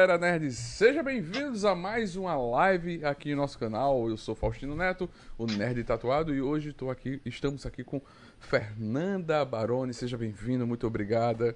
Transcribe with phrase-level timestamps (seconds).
[0.00, 4.08] Galera nerds, sejam bem-vindos a mais uma live aqui no nosso canal.
[4.08, 8.00] Eu sou Faustino Neto, o Nerd Tatuado, e hoje estou aqui, estamos aqui com
[8.38, 9.92] Fernanda Baroni.
[9.92, 11.54] Seja bem-vinda, muito obrigada.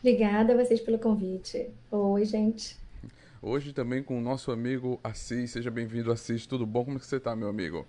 [0.00, 1.70] Obrigada a vocês pelo convite.
[1.92, 2.76] Oi, gente.
[3.40, 5.52] Hoje também com o nosso amigo Assis.
[5.52, 6.44] Seja bem-vindo, Assis.
[6.44, 6.84] Tudo bom?
[6.84, 7.86] Como é que você está, meu amigo?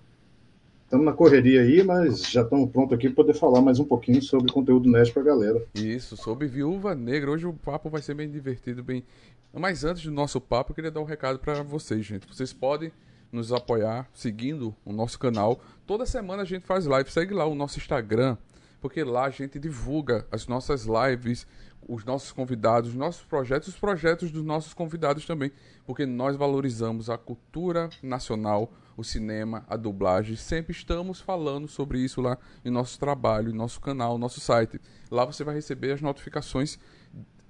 [0.85, 4.21] Estamos na correria aí, mas já estamos prontos aqui para poder falar mais um pouquinho
[4.21, 5.65] sobre conteúdo nerd para a galera.
[5.73, 7.31] Isso, sobre Viúva Negra.
[7.31, 9.03] Hoje o papo vai ser bem divertido, bem.
[9.51, 12.27] Mas antes do nosso papo, eu queria dar um recado para vocês, gente.
[12.27, 12.91] Vocês podem
[13.31, 15.59] nos apoiar seguindo o nosso canal.
[15.87, 17.11] Toda semana a gente faz live.
[17.11, 18.37] Segue lá o nosso Instagram,
[18.79, 21.47] porque lá a gente divulga as nossas lives,
[21.89, 25.51] os nossos convidados, os nossos projetos, os projetos dos nossos convidados também,
[25.83, 30.35] porque nós valorizamos a cultura nacional o cinema, a dublagem.
[30.35, 34.79] Sempre estamos falando sobre isso lá em nosso trabalho, em nosso canal, nosso site.
[35.09, 36.79] Lá você vai receber as notificações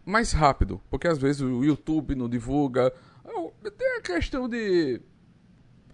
[0.05, 2.93] mais rápido, porque às vezes o YouTube não divulga.
[3.77, 5.01] Tem a questão de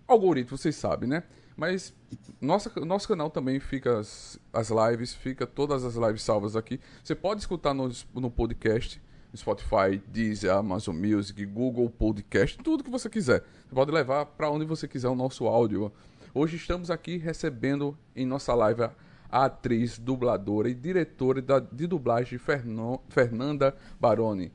[0.07, 1.23] algoritmo, vocês sabem, né?
[1.55, 1.93] Mas
[2.39, 6.79] nossa, nosso canal também fica as, as lives, fica todas as lives salvas aqui.
[7.03, 9.01] Você pode escutar no, no podcast
[9.35, 13.43] Spotify, Deezer, Amazon Music, Google Podcast, tudo que você quiser.
[13.67, 15.91] Você pode levar para onde você quiser o nosso áudio.
[16.33, 23.75] Hoje estamos aqui recebendo em nossa live a atriz, dubladora e diretora de dublagem Fernanda
[23.99, 24.51] Baroni.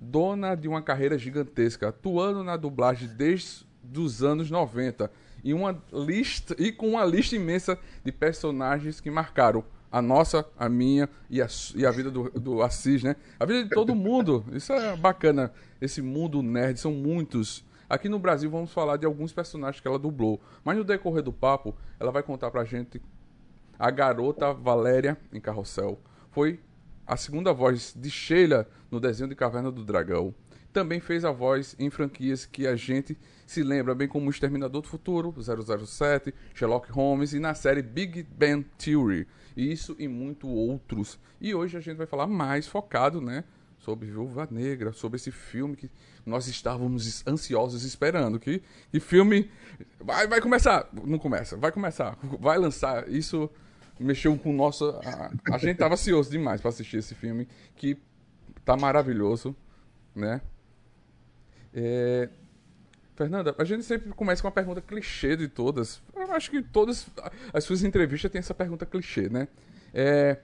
[0.00, 5.10] Dona de uma carreira gigantesca, atuando na dublagem desde os anos 90
[5.44, 10.68] e, uma lista, e com uma lista imensa de personagens que marcaram a nossa, a
[10.68, 13.16] minha e a, e a vida do, do Assis, né?
[13.38, 14.44] A vida de todo mundo.
[14.52, 15.52] Isso é bacana.
[15.80, 17.64] Esse mundo nerd, são muitos.
[17.88, 20.40] Aqui no Brasil vamos falar de alguns personagens que ela dublou.
[20.64, 23.00] Mas no decorrer do papo, ela vai contar pra gente
[23.78, 25.98] a garota Valéria em Carrossel.
[26.30, 26.60] Foi
[27.06, 30.34] a segunda voz de Sheila no desenho de Caverna do Dragão.
[30.72, 33.16] Também fez a voz em franquias que a gente
[33.46, 38.66] se lembra bem como Exterminador do Futuro, 007, Sherlock Holmes e na série Big Bang
[38.76, 39.26] Theory.
[39.58, 41.18] Isso e muito outros.
[41.40, 43.42] E hoje a gente vai falar mais focado, né?
[43.80, 45.90] Sobre Viúva Negra, sobre esse filme que
[46.24, 48.38] nós estávamos ansiosos esperando.
[48.38, 49.50] Que, que filme.
[49.98, 50.88] Vai, vai começar!
[51.04, 52.16] Não começa, vai começar.
[52.38, 53.08] Vai lançar.
[53.08, 53.50] Isso
[53.98, 54.90] mexeu com o nosso.
[55.04, 57.98] A, a gente estava ansioso demais para assistir esse filme, que
[58.64, 59.56] tá maravilhoso,
[60.14, 60.40] né?
[61.74, 62.28] É,
[63.18, 66.00] Fernanda, a gente sempre começa com uma pergunta clichê de todas.
[66.14, 67.10] Eu acho que todas
[67.52, 69.48] as suas entrevistas têm essa pergunta clichê, né?
[69.92, 70.38] É,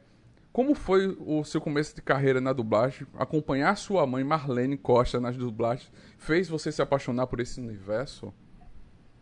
[0.53, 3.07] como foi o seu começo de carreira na dublagem?
[3.17, 8.35] Acompanhar sua mãe Marlene Costa nas dublagens fez você se apaixonar por esse universo?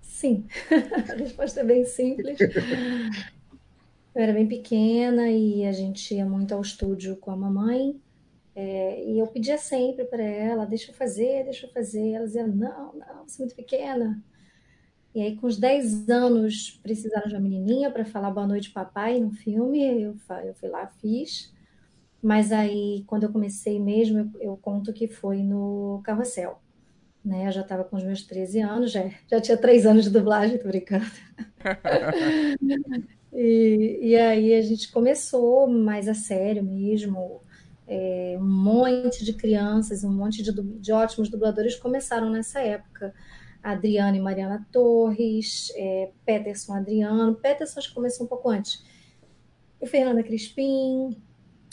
[0.01, 0.47] Sim,
[1.11, 2.39] a resposta é bem simples.
[4.15, 8.01] Eu era bem pequena e a gente ia muito ao estúdio com a mamãe.
[8.55, 12.11] É, e eu pedia sempre para ela, deixa eu fazer, deixa eu fazer.
[12.11, 14.23] Ela dizia, não, não, você é muito pequena.
[15.15, 19.21] E aí, com os 10 anos, precisaram de uma menininha para falar Boa Noite Papai
[19.21, 20.03] no filme.
[20.03, 21.53] Eu, eu fui lá, fiz.
[22.23, 26.61] Mas aí, quando eu comecei mesmo, eu, eu conto que foi no Carrossel.
[27.25, 27.47] Né?
[27.47, 30.59] Eu já estava com os meus 13 anos, já, já tinha 3 anos de dublagem,
[30.59, 31.05] tô brincando.
[33.33, 37.43] e, e aí a gente começou mais a sério mesmo
[37.95, 43.15] é, um monte de crianças, um monte de, de, ótimos dubladores começaram nessa época.
[43.63, 48.83] Adriana e Mariana Torres, é, Peterson Adriano, Peterson acho que começou um pouco antes.
[49.79, 51.21] E Fernanda Crispim,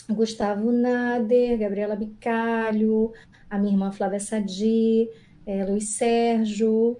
[0.10, 3.14] Gustavo Nader, Gabriela Bicalho,
[3.50, 5.10] a minha irmã Flávia Sadi,
[5.46, 6.98] é, Luiz Sérgio,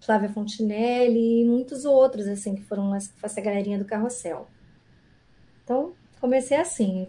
[0.00, 4.48] Flávia Fontinelli e muitos outros, assim, que foram essa, essa galerinha do carrossel.
[5.64, 7.08] Então, comecei assim.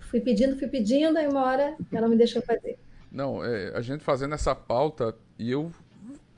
[0.00, 2.78] Fui pedindo, fui pedindo, aí uma hora ela me deixou fazer.
[3.10, 5.72] Não, é, a gente fazendo essa pauta e eu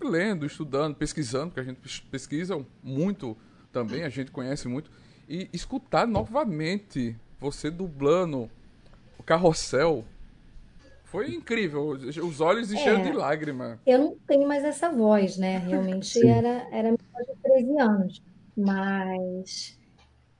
[0.00, 3.36] lendo, estudando, pesquisando, porque a gente pesquisa muito
[3.72, 4.90] também, a gente conhece muito,
[5.28, 8.50] e escutar novamente você dublando
[9.18, 10.04] o carrossel
[11.04, 11.88] foi incrível.
[11.88, 13.78] Os olhos encheram é, de lágrima.
[13.86, 15.58] Eu não tenho mais essa voz, né?
[15.58, 18.22] Realmente era, era minha voz de 13 anos.
[18.56, 19.78] Mas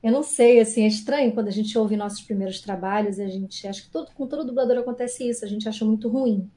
[0.02, 3.66] eu não sei, assim, é estranho quando a gente ouve nossos primeiros trabalhos, a gente
[3.69, 6.50] acho que todo, com todo dublador acontece isso, a gente acha muito ruim,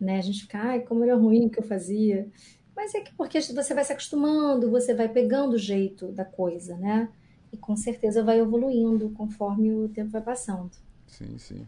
[0.00, 0.18] né?
[0.18, 2.28] A gente fica, ai, como era ruim o que eu fazia.
[2.76, 6.76] Mas é que porque você vai se acostumando, você vai pegando o jeito da coisa,
[6.76, 7.08] né?
[7.52, 10.70] E com certeza vai evoluindo conforme o tempo vai passando.
[11.08, 11.66] Sim, sim.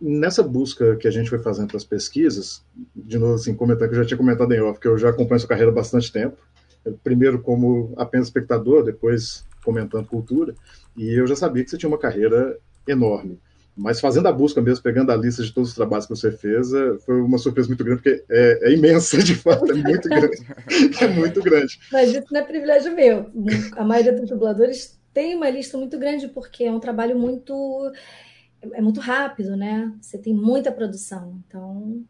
[0.00, 2.64] Nessa busca que a gente foi fazendo para as pesquisas,
[2.94, 5.40] de novo, assim, comentar que eu já tinha comentado em off, que eu já acompanho
[5.40, 6.36] sua carreira há bastante tempo.
[7.02, 10.54] Primeiro como apenas espectador, depois comentando cultura,
[10.96, 13.38] e eu já sabia que você tinha uma carreira enorme.
[13.76, 16.72] Mas fazendo a busca mesmo, pegando a lista de todos os trabalhos que você fez,
[16.72, 20.36] é, foi uma surpresa muito grande, porque é, é imensa, de fato, é muito grande.
[21.00, 21.80] é muito grande.
[21.90, 23.26] Mas isso não é privilégio meu.
[23.76, 27.92] A maioria dos dubladores tem uma lista muito grande, porque é um trabalho muito.
[28.72, 29.92] É muito rápido, né?
[30.00, 31.42] Você tem muita produção.
[31.46, 32.04] Então,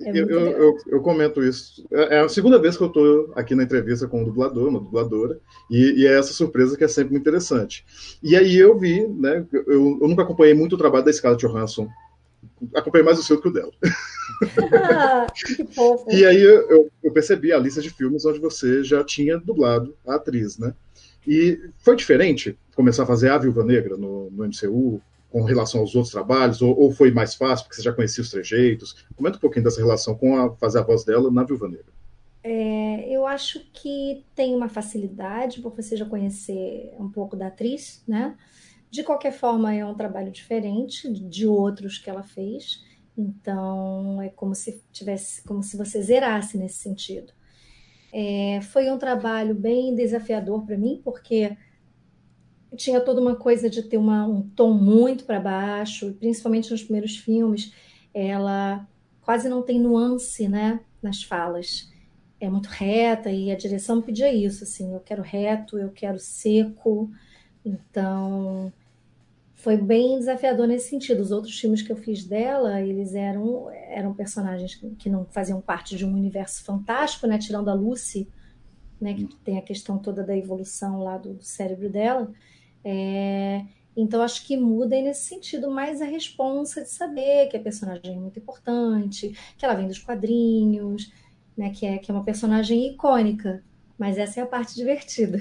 [0.00, 1.86] eu, eu, eu, eu, comento isso.
[1.90, 4.80] É, é a segunda vez que eu estou aqui na entrevista com um dublador, uma
[4.80, 5.38] dubladora,
[5.70, 7.84] e, e, é essa surpresa que é sempre muito interessante.
[8.22, 9.46] E aí eu vi, né?
[9.52, 11.88] Eu, eu nunca acompanhei muito o trabalho da Scarlett Johansson.
[12.74, 13.72] Acompanhei mais o seu que o dela.
[14.82, 16.10] Ah, que fofo.
[16.10, 20.16] E aí eu, eu percebi a lista de filmes onde você já tinha dublado a
[20.16, 20.74] atriz, né?
[21.26, 25.00] E foi diferente começar a fazer a Viúva Negra no, no MCU,
[25.34, 28.30] com relação aos outros trabalhos, ou, ou, foi mais fácil, porque você já conhecia os
[28.30, 29.04] trejeitos?
[29.16, 31.92] Comenta um pouquinho dessa relação com a, fazer a voz dela na Viúva Negra.
[32.40, 38.04] É, eu acho que tem uma facilidade por você já conhecer um pouco da atriz,
[38.06, 38.36] né?
[38.88, 42.84] De qualquer forma, é um trabalho diferente de outros que ela fez.
[43.18, 47.32] Então, é como se tivesse, como se você zerasse nesse sentido.
[48.12, 51.56] É, foi um trabalho bem desafiador para mim, porque
[52.76, 57.16] tinha toda uma coisa de ter uma, um tom muito para baixo, principalmente nos primeiros
[57.16, 57.72] filmes,
[58.12, 58.86] ela
[59.20, 61.90] quase não tem nuance, né, nas falas.
[62.40, 67.10] É muito reta e a direção pedia isso, assim, eu quero reto, eu quero seco.
[67.64, 68.72] Então,
[69.54, 71.20] foi bem desafiador nesse sentido.
[71.20, 75.96] Os outros filmes que eu fiz dela, eles eram eram personagens que não faziam parte
[75.96, 78.28] de um universo fantástico, né, tirando a Lucy,
[79.00, 82.30] né, que tem a questão toda da evolução lá do, do cérebro dela.
[82.84, 83.64] É,
[83.96, 88.18] então, acho que muda nesse sentido mais a responsa de saber que a personagem é
[88.18, 91.12] muito importante, que ela vem dos quadrinhos,
[91.56, 93.62] né, que, é, que é uma personagem icônica.
[93.96, 95.38] Mas essa é a parte divertida.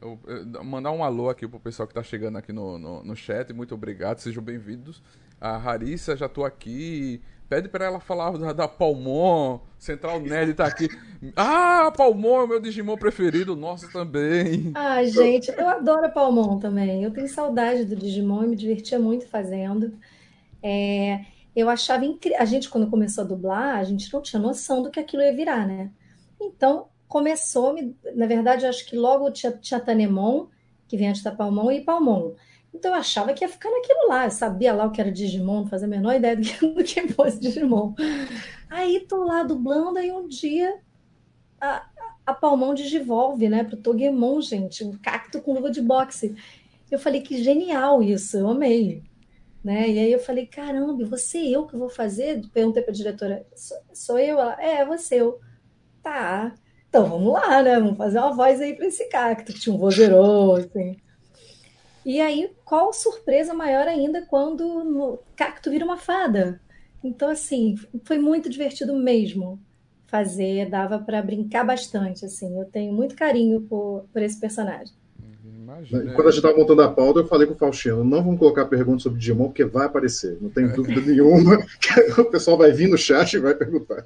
[0.00, 3.14] Eu, eu, mandar um alô aqui pro pessoal que está chegando aqui no, no, no,
[3.14, 3.52] chat.
[3.52, 5.02] Muito obrigado, sejam bem-vindos.
[5.38, 7.20] A Harissa já estou aqui.
[7.50, 9.58] Pede para ela falar da, da Palmon.
[9.76, 10.88] Central Nerd tá aqui.
[11.34, 14.70] Ah, Palmon é o meu Digimon preferido, nosso também.
[14.72, 17.02] Ah, gente, eu adoro Palmon também.
[17.02, 19.92] Eu tenho saudade do Digimon e me divertia muito fazendo.
[20.62, 21.24] É,
[21.56, 22.38] eu achava incrível.
[22.40, 25.34] A gente, quando começou a dublar, a gente não tinha noção do que aquilo ia
[25.34, 25.90] virar, né?
[26.40, 27.74] Então, começou,
[28.14, 30.46] na verdade, acho que logo tinha Tanemon,
[30.86, 32.30] que vem antes da Palmon, e Palmon.
[32.72, 34.26] Então eu achava que ia ficar naquilo lá.
[34.26, 36.84] Eu sabia lá o que era Digimon, não fazia a menor ideia do que, do
[36.84, 37.94] que fosse Digimon.
[38.68, 40.78] Aí tô lá dublando, aí um dia
[41.60, 41.86] a,
[42.26, 46.34] a Palmão digivolve, né, pro Togemon, gente, um cacto com luva de boxe.
[46.90, 49.02] Eu falei que genial isso, eu amei.
[49.62, 49.90] Né?
[49.90, 52.40] E aí eu falei, caramba, você eu que vou fazer?
[52.52, 54.38] Perguntei pra diretora, sou, sou eu?
[54.38, 55.38] Ela, é, você eu.
[56.02, 56.54] Tá,
[56.88, 57.78] então vamos lá, né?
[57.78, 60.96] Vamos fazer uma voz aí para esse cacto, que tinha um vozeirão, assim.
[62.04, 66.60] E aí, qual surpresa maior ainda quando o cacto vira uma fada?
[67.02, 69.60] Então, assim, foi muito divertido mesmo
[70.06, 72.58] fazer, dava para brincar bastante, assim.
[72.58, 74.94] Eu tenho muito carinho por, por esse personagem.
[75.44, 76.12] Imagina.
[76.12, 78.64] Quando a gente estava montando a pauta, eu falei com o Faustino, não vamos colocar
[78.64, 81.64] perguntas sobre Digimon, porque vai aparecer, não tem dúvida nenhuma.
[82.18, 84.04] o pessoal vai vir no chat e vai perguntar.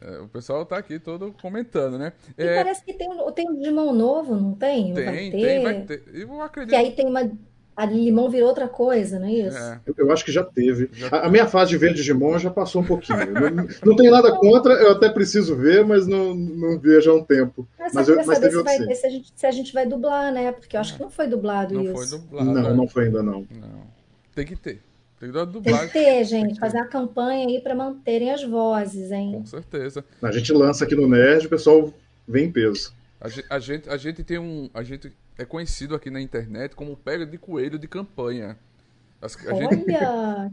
[0.00, 0.14] É.
[0.14, 2.12] É, o pessoal tá aqui todo comentando, né?
[2.36, 2.56] E é...
[2.56, 4.94] parece que tem, tem um limão novo, não tem?
[4.94, 5.30] Tem, vai ter.
[5.30, 6.02] tem, vai ter.
[6.12, 6.70] Eu acredito.
[6.70, 7.30] Que aí tem uma.
[7.76, 9.56] A limão virou outra coisa, não é isso?
[9.56, 9.80] É.
[9.86, 10.90] Eu, eu, acho que já teve.
[10.92, 11.08] Já...
[11.08, 13.18] A, a, minha fase de ver Digimon já passou um pouquinho.
[13.32, 17.24] não, não tenho nada contra, eu até preciso ver, mas não, não vejo há um
[17.24, 17.66] tempo.
[17.78, 20.30] Mas, mas eu mas teve se, vai, se, a gente, se a gente vai dublar,
[20.30, 20.52] né?
[20.52, 21.94] Porque eu acho que não foi dublado não isso.
[21.94, 23.46] Foi dublado, não, não foi ainda não.
[23.50, 23.86] Não.
[24.34, 24.82] Tem que ter.
[25.20, 25.88] Tem que dar dublagem.
[25.88, 26.58] Tem que ter, gente.
[26.58, 29.32] Fazer a campanha aí para manterem as vozes, hein?
[29.34, 30.02] Com certeza.
[30.22, 31.92] A gente lança aqui no Nerd, o pessoal
[32.26, 32.94] vem em peso.
[33.20, 34.70] A gente, a gente, a gente tem um.
[34.72, 38.56] A gente é conhecido aqui na internet como pega de coelho de campanha.
[39.20, 39.68] As, a Olha!
[39.76, 39.94] Gente,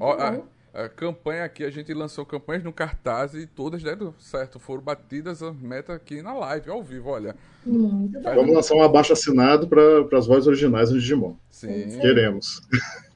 [0.01, 4.59] ó, a, a, campanha aqui, a gente lançou campanhas no cartaz e todas deram certo.
[4.59, 7.33] Foram batidas as metas aqui na live, ao vivo, olha.
[7.65, 11.35] Muito Vamos lançar um abaixo assinado para as vozes originais do Digimon.
[11.49, 11.97] Sim.
[12.01, 12.61] Queremos.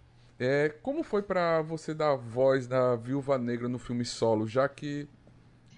[0.44, 4.68] É, como foi para você dar a voz da Viúva Negra no filme solo, já
[4.68, 5.08] que.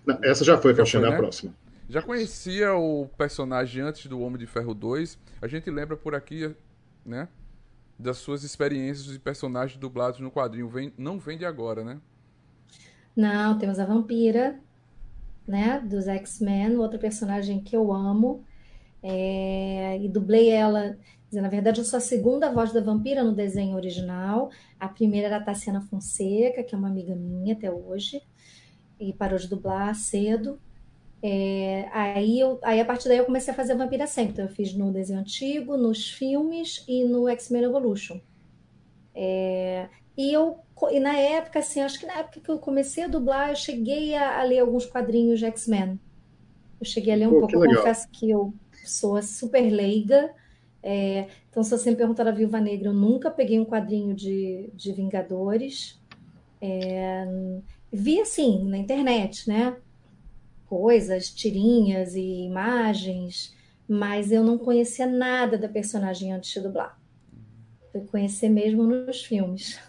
[0.06, 1.16] Não, essa já foi, Faustino, é né?
[1.16, 1.54] a próxima.
[1.90, 5.20] Já conhecia o personagem antes do Homem de Ferro 2.
[5.42, 6.56] A gente lembra por aqui,
[7.06, 7.28] né?
[8.00, 10.70] Das suas experiências de personagens dublados no quadrinho.
[10.70, 12.00] Vem, não vem de agora, né?
[13.14, 14.58] Não, temos a Vampira,
[15.46, 15.82] né?
[15.82, 18.46] Dos X-Men, outro personagem que eu amo.
[19.04, 20.98] É, e dublei ela
[21.42, 24.50] na verdade, eu sou a segunda voz da vampira no desenho original.
[24.80, 28.22] A primeira era a Tassiana Fonseca, que é uma amiga minha até hoje,
[29.00, 30.60] e parou de dublar cedo.
[31.22, 34.34] É, aí, eu, aí, a partir daí, eu comecei a fazer a vampira sempre.
[34.34, 38.20] Então, eu fiz no desenho antigo, nos filmes e no X-Men Evolution.
[39.16, 39.88] É,
[40.18, 40.60] e eu,
[40.92, 44.16] e na época, assim, acho que na época que eu comecei a dublar, eu cheguei
[44.16, 46.00] a, a ler alguns quadrinhos de X-Men.
[46.80, 50.34] Eu cheguei a ler um Pô, pouco, eu confesso que eu sou super leiga.
[50.84, 54.70] É, então, se você me perguntar da Viúva Negra, eu nunca peguei um quadrinho de,
[54.74, 55.98] de Vingadores.
[56.62, 57.26] É,
[57.92, 59.78] vi assim, na internet, né?
[60.66, 63.56] Coisas, tirinhas e imagens,
[63.88, 67.00] mas eu não conhecia nada da personagem antes de dublar.
[67.92, 69.80] Fui conhecer mesmo nos filmes.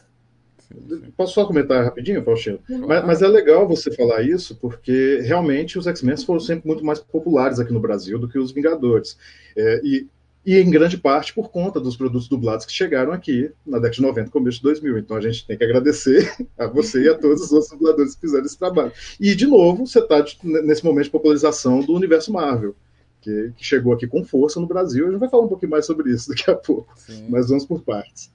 [1.17, 2.59] Posso só comentar rapidinho, Faustino?
[2.69, 6.99] Mas, mas, é legal você falar isso, porque realmente os X-Men foram sempre muito mais
[7.01, 9.17] populares aqui no Brasil do que os Vingadores.
[9.57, 10.09] É, e,
[10.45, 14.03] e em grande parte por conta dos produtos dublados que chegaram aqui na década de
[14.03, 14.99] 90, começo de 2000.
[14.99, 18.21] Então a gente tem que agradecer a você e a todos os outros dubladores que
[18.21, 18.93] fizeram esse trabalho.
[19.19, 22.75] E, de novo, você está nesse momento de popularização do universo Marvel.
[23.23, 25.07] Que, que, chegou aqui com força no Brasil.
[25.07, 26.93] A gente vai falar um pouquinho mais sobre isso daqui a pouco.
[26.95, 27.27] Sim.
[27.31, 28.31] Mas vamos por partes.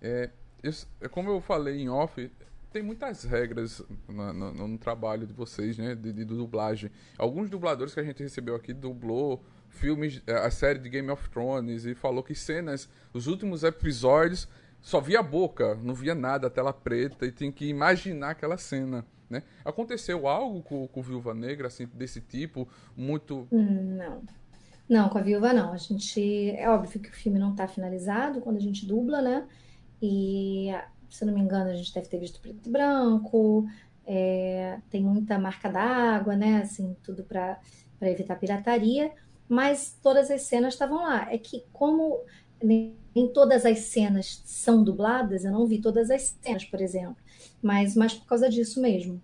[0.00, 0.30] É,
[1.00, 2.30] é como eu falei em off,
[2.72, 5.94] tem muitas regras no, no, no trabalho de vocês, né?
[5.94, 6.90] De, de, dublagem.
[7.18, 9.44] Alguns dubladores que a gente recebeu aqui dublou
[9.74, 14.48] filmes, é, a série de Game of Thrones e falou que cenas, os últimos episódios,
[14.80, 19.04] só via a boca, não via nada, tela preta e tem que imaginar aquela cena.
[19.28, 19.42] Né?
[19.64, 23.48] Aconteceu algo com, com Viúva Negra, assim, desse tipo, muito.
[23.50, 24.22] Não.
[24.88, 25.72] Não, com a Viúva não.
[25.72, 26.50] A gente.
[26.50, 29.46] É óbvio que o filme não está finalizado quando a gente dubla, né?
[30.00, 30.68] E,
[31.08, 33.66] se não me engano, a gente deve ter visto preto e branco,
[34.06, 36.58] é, tem muita marca d'água, né?
[36.62, 37.58] Assim, tudo para
[38.02, 39.10] evitar pirataria,
[39.48, 41.32] mas todas as cenas estavam lá.
[41.32, 42.20] É que, como
[42.62, 42.96] nem
[43.32, 47.16] todas as cenas são dubladas, eu não vi todas as cenas, por exemplo,
[47.62, 49.22] mas mais por causa disso mesmo.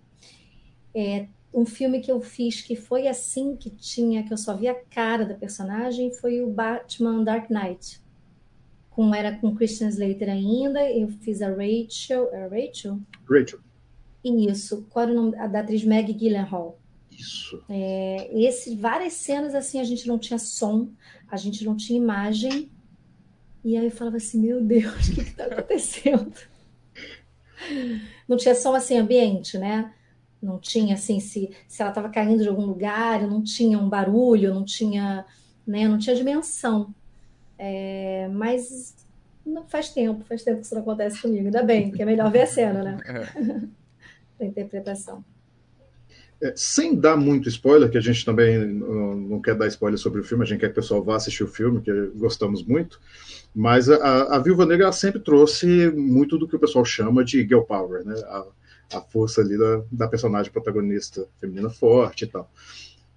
[0.93, 4.67] É, um filme que eu fiz que foi assim, que tinha, que eu só vi
[4.67, 8.01] a cara da personagem, foi o Batman Dark Knight
[8.91, 12.29] com, era com Christian Slater ainda, eu fiz a Rachel.
[12.31, 12.99] Era Rachel?
[13.27, 13.59] Rachel.
[14.23, 14.85] Isso.
[14.89, 16.77] Qual era o nome da atriz Meg Gyllenhaal?
[17.11, 17.63] Isso.
[17.69, 20.89] É, esse, várias cenas assim, a gente não tinha som,
[21.29, 22.71] a gente não tinha imagem.
[23.63, 26.33] E aí eu falava assim, meu Deus, o que está acontecendo?
[28.27, 29.93] não tinha som assim, ambiente, né?
[30.41, 34.53] Não tinha assim, se, se ela estava caindo de algum lugar, não tinha um barulho,
[34.53, 35.23] não tinha,
[35.67, 36.93] né, não tinha dimensão.
[37.59, 38.95] É, mas
[39.45, 41.45] não faz tempo, faz tempo que isso não acontece comigo.
[41.45, 42.97] Ainda bem, que é melhor ver a cena, né?
[44.39, 44.43] É.
[44.43, 45.23] a interpretação.
[46.41, 50.21] É, sem dar muito spoiler, que a gente também não, não, quer dar spoiler sobre
[50.21, 52.99] o filme, a gente quer que o pessoal vá assistir o filme, que gostamos muito,
[53.53, 57.61] mas a, a Viúva Negra sempre trouxe muito do que o pessoal chama de girl
[57.61, 58.15] power, né?
[58.25, 58.45] A,
[58.93, 62.51] a força ali da, da personagem protagonista feminina forte e tal.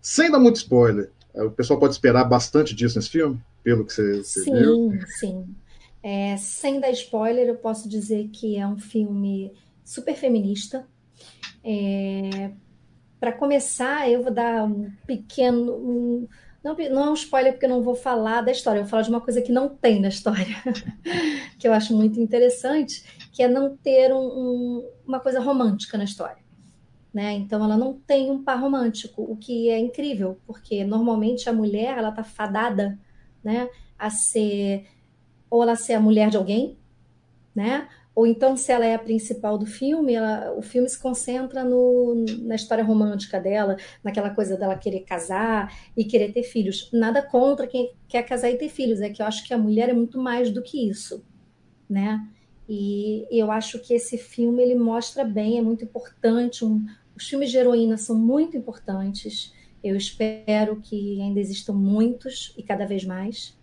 [0.01, 3.41] Sem dar muito spoiler, o pessoal pode esperar bastante disso nesse filme?
[3.65, 4.91] pelo que você, você sim, viu?
[4.93, 5.55] Sim, sim.
[6.03, 9.51] É, sem dar spoiler, eu posso dizer que é um filme
[9.83, 10.87] super feminista.
[11.65, 12.51] É,
[13.25, 15.73] Para começar, eu vou dar um pequeno.
[15.73, 16.29] Um,
[16.63, 19.03] não, não é um spoiler, porque eu não vou falar da história, eu vou falar
[19.03, 20.55] de uma coisa que não tem na história,
[21.59, 23.03] que eu acho muito interessante,
[23.33, 26.37] que é não ter um, um, uma coisa romântica na história.
[27.15, 27.33] Né?
[27.33, 31.97] Então ela não tem um par romântico, o que é incrível, porque normalmente a mulher
[31.97, 32.99] ela tá fadada
[33.43, 34.85] né, a ser
[35.49, 36.77] ou ela ser a mulher de alguém,
[37.55, 37.89] né?
[38.15, 42.25] Ou então, se ela é a principal do filme, ela, o filme se concentra no,
[42.43, 46.89] na história romântica dela, naquela coisa dela querer casar e querer ter filhos.
[46.93, 49.89] Nada contra quem quer casar e ter filhos, é que eu acho que a mulher
[49.89, 51.25] é muito mais do que isso,
[51.91, 52.25] né?
[52.69, 56.65] E eu acho que esse filme ele mostra bem, é muito importante.
[56.65, 59.53] Um, os filmes de heroína são muito importantes.
[59.83, 63.59] Eu espero que ainda existam muitos e cada vez mais.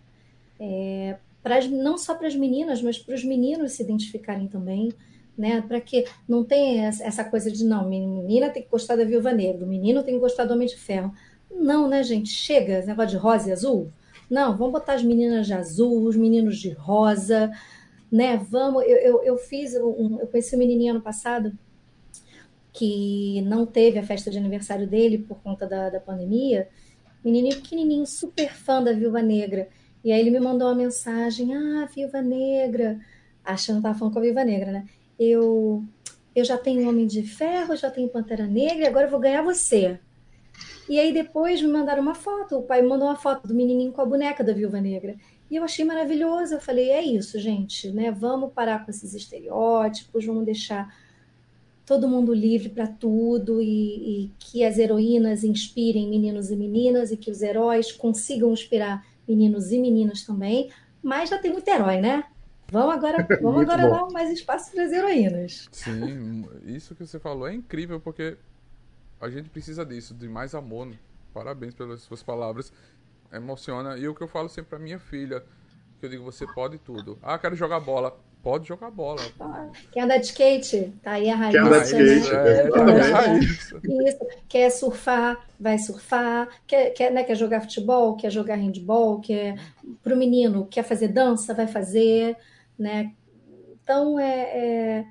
[0.60, 4.92] É, pra, não só para as meninas, mas para os meninos se identificarem também.
[5.36, 9.32] Né, para que não tenha essa coisa de não, menina tem que gostar da Viúva
[9.32, 11.10] Negra, menino tem que gostar do Homem de Ferro.
[11.50, 12.28] Não, né, gente?
[12.28, 13.90] Chega esse negócio de rosa e azul.
[14.28, 17.50] Não, vamos botar as meninas de azul, os meninos de rosa,
[18.10, 18.36] né?
[18.36, 18.82] Vamos.
[18.84, 21.56] Eu, eu, eu fiz, um, eu conheci um menininho ano passado
[22.72, 26.68] que não teve a festa de aniversário dele por conta da, da pandemia,
[27.22, 29.68] menininho pequenininho, super fã da Viúva Negra.
[30.04, 33.00] E aí ele me mandou uma mensagem: Ah, Viúva Negra,
[33.44, 34.86] achando que estava falando com a Viúva Negra, né?
[35.18, 35.84] Eu,
[36.34, 39.98] eu já tenho Homem de Ferro, já tenho Pantera Negra, agora eu vou ganhar você.
[40.88, 44.00] E aí depois me mandaram uma foto, o pai mandou uma foto do menininho com
[44.00, 45.16] a boneca da Viúva Negra.
[45.50, 46.54] E eu achei maravilhoso.
[46.54, 48.10] Eu falei, é isso, gente, né?
[48.10, 50.92] Vamos parar com esses estereótipos, vamos deixar
[51.84, 53.66] todo mundo livre para tudo e,
[54.24, 59.70] e, que as heroínas inspirem meninos e meninas e que os heróis consigam inspirar meninos
[59.70, 60.70] e meninas também.
[61.02, 62.24] Mas já tem muito herói, né?
[62.70, 65.68] Vamos agora, vamos agora dar mais espaço para as heroínas.
[65.70, 68.38] Sim, isso que você falou é incrível, porque
[69.20, 70.88] a gente precisa disso, de mais amor.
[71.34, 72.72] Parabéns pelas suas palavras.
[73.32, 73.96] Emociona.
[73.96, 75.44] E o que eu falo sempre pra minha filha,
[75.98, 77.18] que eu digo, você pode tudo.
[77.22, 78.18] Ah, quero jogar bola.
[78.42, 79.20] Pode jogar bola.
[79.92, 80.92] Quer andar de skate?
[81.02, 81.54] Tá aí a raiz.
[81.54, 82.34] Quer andar de skate?
[82.34, 83.80] É, tá isso.
[83.84, 84.18] isso.
[84.48, 85.46] Quer surfar?
[85.60, 86.48] Vai surfar.
[86.66, 88.16] Quer, quer, né, quer jogar futebol?
[88.16, 89.20] Quer jogar handball?
[89.20, 89.58] Quer...
[90.02, 91.54] Pro menino, quer fazer dança?
[91.54, 92.36] Vai fazer
[92.78, 93.12] né?
[93.82, 95.06] Então é, é,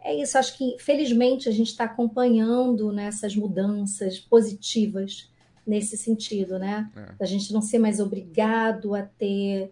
[0.00, 0.38] é isso.
[0.38, 5.30] Acho que felizmente a gente está acompanhando nessas né, mudanças positivas
[5.66, 6.90] nesse sentido, né?
[6.96, 7.14] É.
[7.24, 9.70] A gente não ser mais obrigado a ter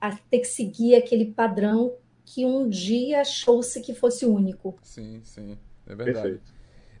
[0.00, 1.92] a ter que seguir aquele padrão
[2.26, 4.76] que um dia achou-se que fosse único.
[4.82, 5.56] Sim, sim,
[5.86, 6.40] é verdade.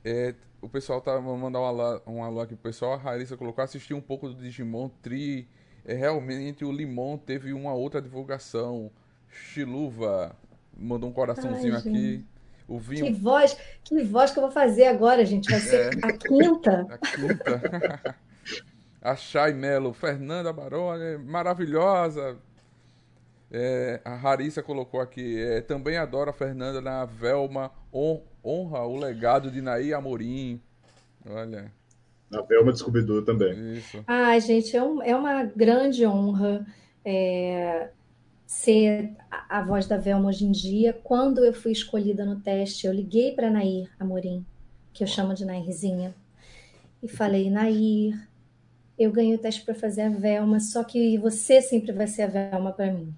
[0.04, 2.92] É, o pessoal tá vou mandar um alô, um alô aqui pro pessoal.
[2.92, 5.48] A Raíssa colocou assistir um pouco do Digimon Tri.
[5.84, 8.90] É, realmente o Limon teve uma outra divulgação.
[9.28, 10.34] Chiluva
[10.76, 12.24] mandou um coraçãozinho Ai, aqui.
[12.68, 13.06] O vinho...
[13.06, 15.50] Que voz, que voz que eu vou fazer agora, gente.
[15.50, 16.06] Vai ser é.
[16.06, 16.86] a quinta.
[16.90, 18.16] A quinta.
[19.02, 22.38] a Chay Melo, Fernanda Baroni, maravilhosa.
[23.50, 29.50] É, a Larissa colocou aqui, é, também adoro a Fernanda na Velma, honra o legado
[29.50, 30.60] de Naí Amorim.
[31.28, 31.72] Olha.
[32.32, 33.74] A Velma descobridor também.
[33.74, 34.02] Isso.
[34.06, 36.66] Ai, gente, é, um, é uma grande honra.
[37.04, 37.90] É,
[38.46, 40.92] ser a, a voz da Velma hoje em dia.
[40.92, 44.46] Quando eu fui escolhida no teste, eu liguei para Nair Amorim,
[44.92, 46.14] que eu chamo de Nairzinha,
[47.02, 48.16] e falei: Nair,
[48.98, 52.28] eu ganhei o teste para fazer a Velma, só que você sempre vai ser a
[52.28, 53.12] Velma para mim.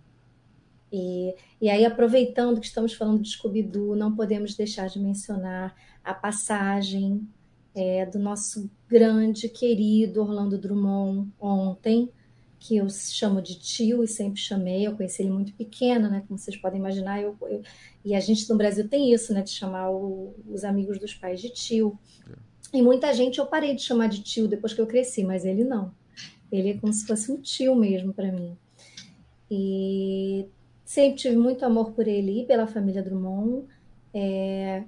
[0.93, 6.15] E, e aí, aproveitando que estamos falando de Scooby-Doo, não podemos deixar de mencionar a
[6.15, 7.29] passagem
[7.75, 12.11] é, do nosso grande, querido Orlando Drummond ontem,
[12.59, 14.87] que eu chamo de tio e sempre chamei.
[14.87, 16.25] Eu conheci ele muito pequeno, né?
[16.27, 17.23] Como vocês podem imaginar.
[17.23, 17.63] Eu, eu
[18.05, 19.43] e a gente no Brasil tem isso, né?
[19.43, 21.99] De chamar o, os amigos dos pais de tio.
[22.29, 22.79] É.
[22.79, 25.63] E muita gente eu parei de chamar de tio depois que eu cresci, mas ele
[25.63, 25.93] não.
[26.51, 28.57] Ele é como se fosse um tio mesmo para mim.
[29.51, 30.47] E
[30.89, 33.67] sempre tive muito amor por ele e pela família Drummond.
[34.15, 34.85] É,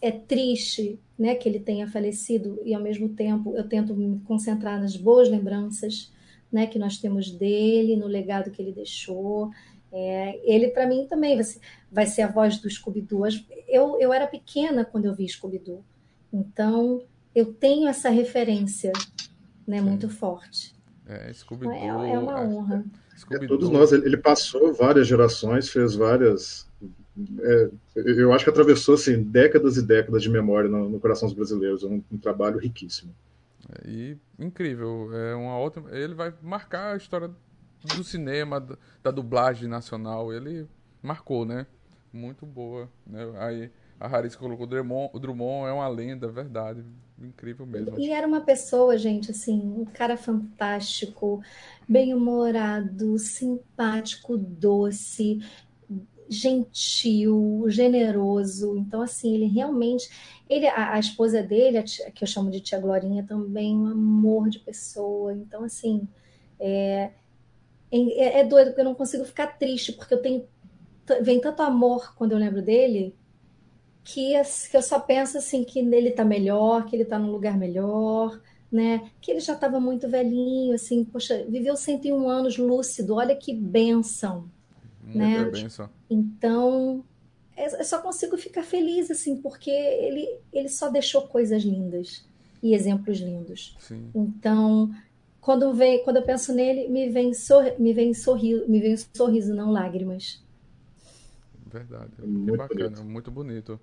[0.00, 4.80] é triste né, que ele tenha falecido e, ao mesmo tempo, eu tento me concentrar
[4.80, 6.12] nas boas lembranças
[6.50, 9.52] né, que nós temos dele, no legado que ele deixou.
[9.92, 13.28] É, ele, para mim, também vai ser, vai ser, a voz do Scooby-Doo.
[13.68, 15.84] Eu, eu era pequena quando eu vi Scooby-Doo,
[16.32, 18.92] então eu tenho essa referência
[19.64, 20.74] né, muito forte.
[21.06, 21.72] É, Scooby-Doo.
[21.72, 22.84] É, é, uma é, honra.
[23.30, 26.66] É, todos nós, ele passou várias gerações, fez várias.
[27.40, 31.36] É, eu acho que atravessou assim, décadas e décadas de memória no, no coração dos
[31.36, 31.82] brasileiros.
[31.82, 33.14] É um, um trabalho riquíssimo.
[33.86, 37.30] E incrível, é uma outra, ele vai marcar a história
[37.96, 38.64] do cinema,
[39.02, 40.66] da dublagem nacional, ele
[41.02, 41.66] marcou, né?
[42.12, 43.20] Muito boa, né?
[43.38, 46.84] Aí a Harissa colocou o Drummond, o Drummond é uma lenda, verdade,
[47.20, 47.98] incrível mesmo.
[47.98, 51.42] E era uma pessoa, gente, assim, um cara fantástico,
[51.88, 55.40] bem-humorado, simpático, doce,
[56.28, 58.76] gentil, generoso.
[58.76, 60.10] Então, assim, ele realmente.
[60.48, 63.86] Ele, a, a esposa dele, a tia, que eu chamo de tia Glorinha, também um
[63.86, 65.32] amor de pessoa.
[65.32, 66.08] Então, assim,
[66.58, 67.10] é,
[67.90, 70.46] é, é doido, porque eu não consigo ficar triste, porque eu tenho.
[71.20, 73.14] Vem tanto amor quando eu lembro dele,
[74.04, 74.32] que,
[74.70, 78.40] que eu só penso assim que ele tá melhor, que ele tá num lugar melhor,
[78.70, 79.10] né?
[79.20, 84.48] Que ele já estava muito velhinho, assim, poxa, viveu 101 anos lúcido, olha que benção,
[85.04, 85.44] né?
[85.44, 85.90] Benção.
[86.08, 87.04] Então,
[87.56, 92.24] é, eu só consigo ficar feliz, assim, porque ele, ele só deixou coisas lindas
[92.62, 93.76] e exemplos lindos.
[93.78, 94.10] Sim.
[94.14, 94.90] Então,
[95.40, 99.54] quando, vem, quando eu penso nele, me vem, sor, me vem sorriso, me vem sorriso,
[99.54, 100.42] não lágrimas.
[101.66, 102.12] Verdade.
[102.22, 103.04] Muito que bacana, bonito.
[103.04, 103.80] muito bonito.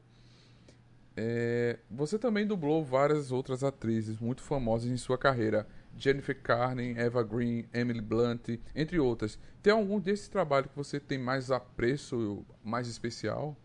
[1.22, 5.68] É, você também dublou várias outras atrizes muito famosas em sua carreira.
[5.98, 9.38] Jennifer Carney, Eva Green, Emily Blunt, entre outras.
[9.62, 13.58] Tem algum desse trabalho que você tem mais apreço, mais especial?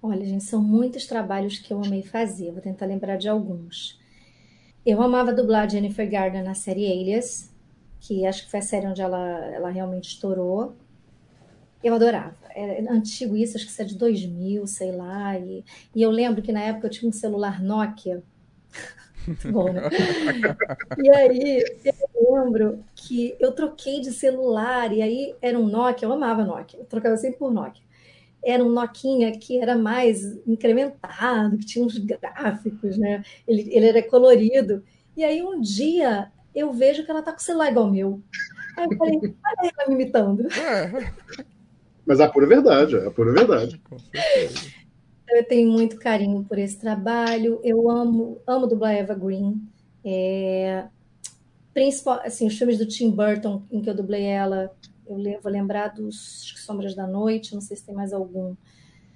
[0.00, 2.52] Olha, gente, são muitos trabalhos que eu amei fazer.
[2.52, 4.00] Vou tentar lembrar de alguns.
[4.86, 7.52] Eu amava dublar Jennifer Garner na série Alias,
[7.98, 10.76] que acho que foi a série onde ela, ela realmente estourou.
[11.82, 12.36] Eu adorava.
[12.54, 15.38] Era antigo isso, acho que isso é de 2000, sei lá.
[15.38, 15.64] E,
[15.94, 18.22] e eu lembro que na época eu tinha um celular Nokia
[19.50, 19.82] bom, né?
[20.98, 21.64] e aí
[22.14, 26.80] eu lembro que eu troquei de celular, e aí era um Nokia, eu amava Nokia,
[26.80, 27.82] eu trocava sempre por Nokia.
[28.42, 33.22] Era um Nokia que era mais incrementado, que tinha uns gráficos, né?
[33.46, 34.82] Ele, ele era colorido.
[35.16, 38.22] E aí um dia eu vejo que ela tá com o celular igual o meu.
[38.76, 40.48] Aí eu falei, olha ela me imitando.
[42.08, 42.12] É.
[42.12, 43.80] Mas a pura verdade, a pura verdade.
[45.30, 47.60] Eu tenho muito carinho por esse trabalho.
[47.62, 49.60] Eu amo, amo dublar Eva Green.
[50.02, 50.86] É,
[51.74, 54.74] principal, assim, os filmes do Tim Burton em que eu dublei ela,
[55.06, 58.54] eu vou lembrar dos Sombras da Noite, não sei se tem mais algum,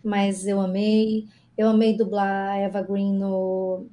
[0.04, 1.26] mas eu amei.
[1.56, 3.86] Eu amei dublar Eva Green no,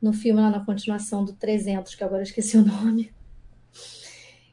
[0.00, 3.10] no filme lá na continuação do 300, que agora eu esqueci o nome.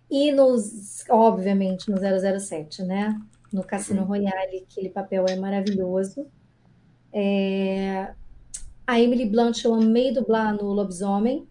[0.10, 3.20] E nos, obviamente, no 007, né?
[3.52, 4.08] No Cassino uhum.
[4.08, 6.26] Royale, aquele papel é maravilhoso.
[7.12, 8.13] É...
[8.86, 11.48] A Emily Blunt eu amei dublar no Lobisomem.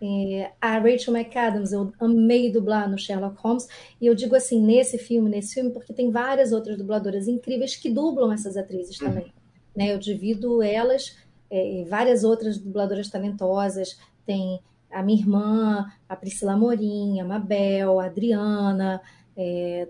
[0.00, 0.52] É...
[0.60, 3.66] A Rachel McAdams eu amei dublar no Sherlock Holmes.
[3.98, 7.90] E eu digo assim, nesse filme, nesse filme, porque tem várias outras dubladoras incríveis que
[7.90, 9.08] dublam essas atrizes uhum.
[9.08, 9.32] também.
[9.74, 9.92] Né?
[9.92, 11.16] Eu divido elas
[11.50, 13.98] é, várias outras dubladoras talentosas.
[14.26, 14.60] Tem
[14.94, 19.00] a minha irmã, a Priscila Morim, a Mabel, a Adriana,
[19.36, 19.88] é,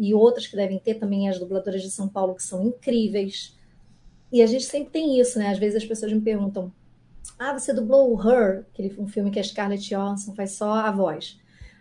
[0.00, 3.56] e outras que devem ter também as dubladoras de São Paulo, que são incríveis.
[4.32, 5.48] E a gente sempre tem isso, né?
[5.50, 6.72] Às vezes as pessoas me perguntam:
[7.38, 11.38] Ah, você dublou Her, aquele um filme que a Scarlett Johansson faz só a voz.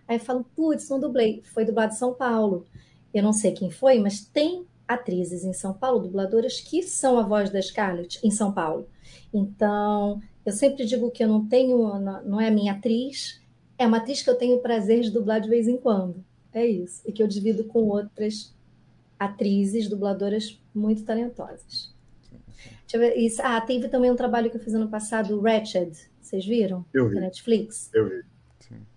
[0.07, 1.41] Aí eu falo: Putz, não dublei.
[1.43, 2.65] Foi dublado em São Paulo.
[3.13, 7.23] Eu não sei quem foi, mas tem atrizes em São Paulo, dubladoras, que são a
[7.23, 8.87] voz da Scarlett em São Paulo.
[9.31, 13.41] Então, eu sempre digo que eu não tenho, não é a minha atriz,
[13.77, 16.23] é uma atriz que eu tenho o prazer de dublar de vez em quando.
[16.51, 17.01] É isso.
[17.05, 18.53] E que eu divido com outras
[19.17, 21.93] atrizes, dubladoras muito talentosas.
[22.81, 23.15] Deixa eu ver.
[23.17, 23.41] Isso.
[23.43, 25.91] Ah, teve também um trabalho que eu fiz ano passado, Ratched.
[26.19, 26.83] Vocês viram?
[26.93, 27.15] Eu vi.
[27.15, 27.89] Da Netflix?
[27.93, 28.23] Eu vi.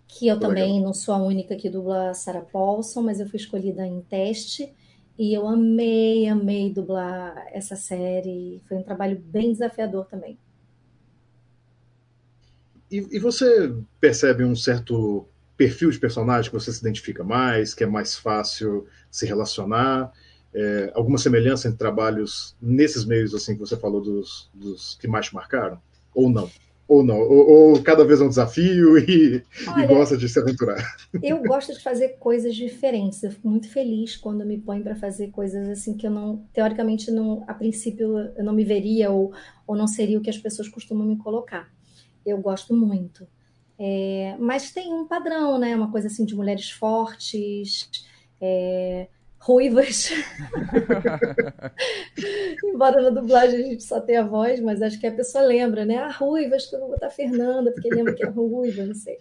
[0.08, 0.86] Que eu também legal.
[0.86, 4.72] não sou a única que dubla Sarah Paulson, mas eu fui escolhida em teste.
[5.18, 8.62] E eu amei, amei dublar essa série.
[8.66, 10.38] Foi um trabalho bem desafiador também.
[12.92, 15.26] E, e você percebe um certo
[15.56, 20.12] perfil de personagem que você se identifica mais, que é mais fácil se relacionar?
[20.54, 25.26] É, alguma semelhança entre trabalhos nesses meios assim que você falou dos, dos que mais
[25.26, 25.80] te marcaram?
[26.14, 26.50] Ou não?
[26.86, 27.18] Ou não?
[27.18, 30.94] Ou, ou cada vez é um desafio e, Olha, e, gosta de se aventurar?
[31.22, 33.22] Eu gosto de fazer coisas diferentes.
[33.22, 37.10] Eu fico muito feliz quando me põe para fazer coisas assim que eu não, teoricamente,
[37.10, 39.32] não, a princípio eu não me veria ou,
[39.66, 41.70] ou não seria o que as pessoas costumam me colocar.
[42.24, 43.26] Eu gosto muito.
[43.78, 45.74] É, mas tem um padrão, né?
[45.74, 47.90] Uma coisa assim de mulheres fortes,
[48.40, 49.08] é,
[49.38, 50.10] ruivas.
[52.64, 55.84] Embora na dublagem a gente só tenha a voz, mas acho que a pessoa lembra,
[55.84, 55.96] né?
[55.96, 59.18] Ah, ruivas, que eu vou botar Fernanda, porque lembra que é ruiva, não sei.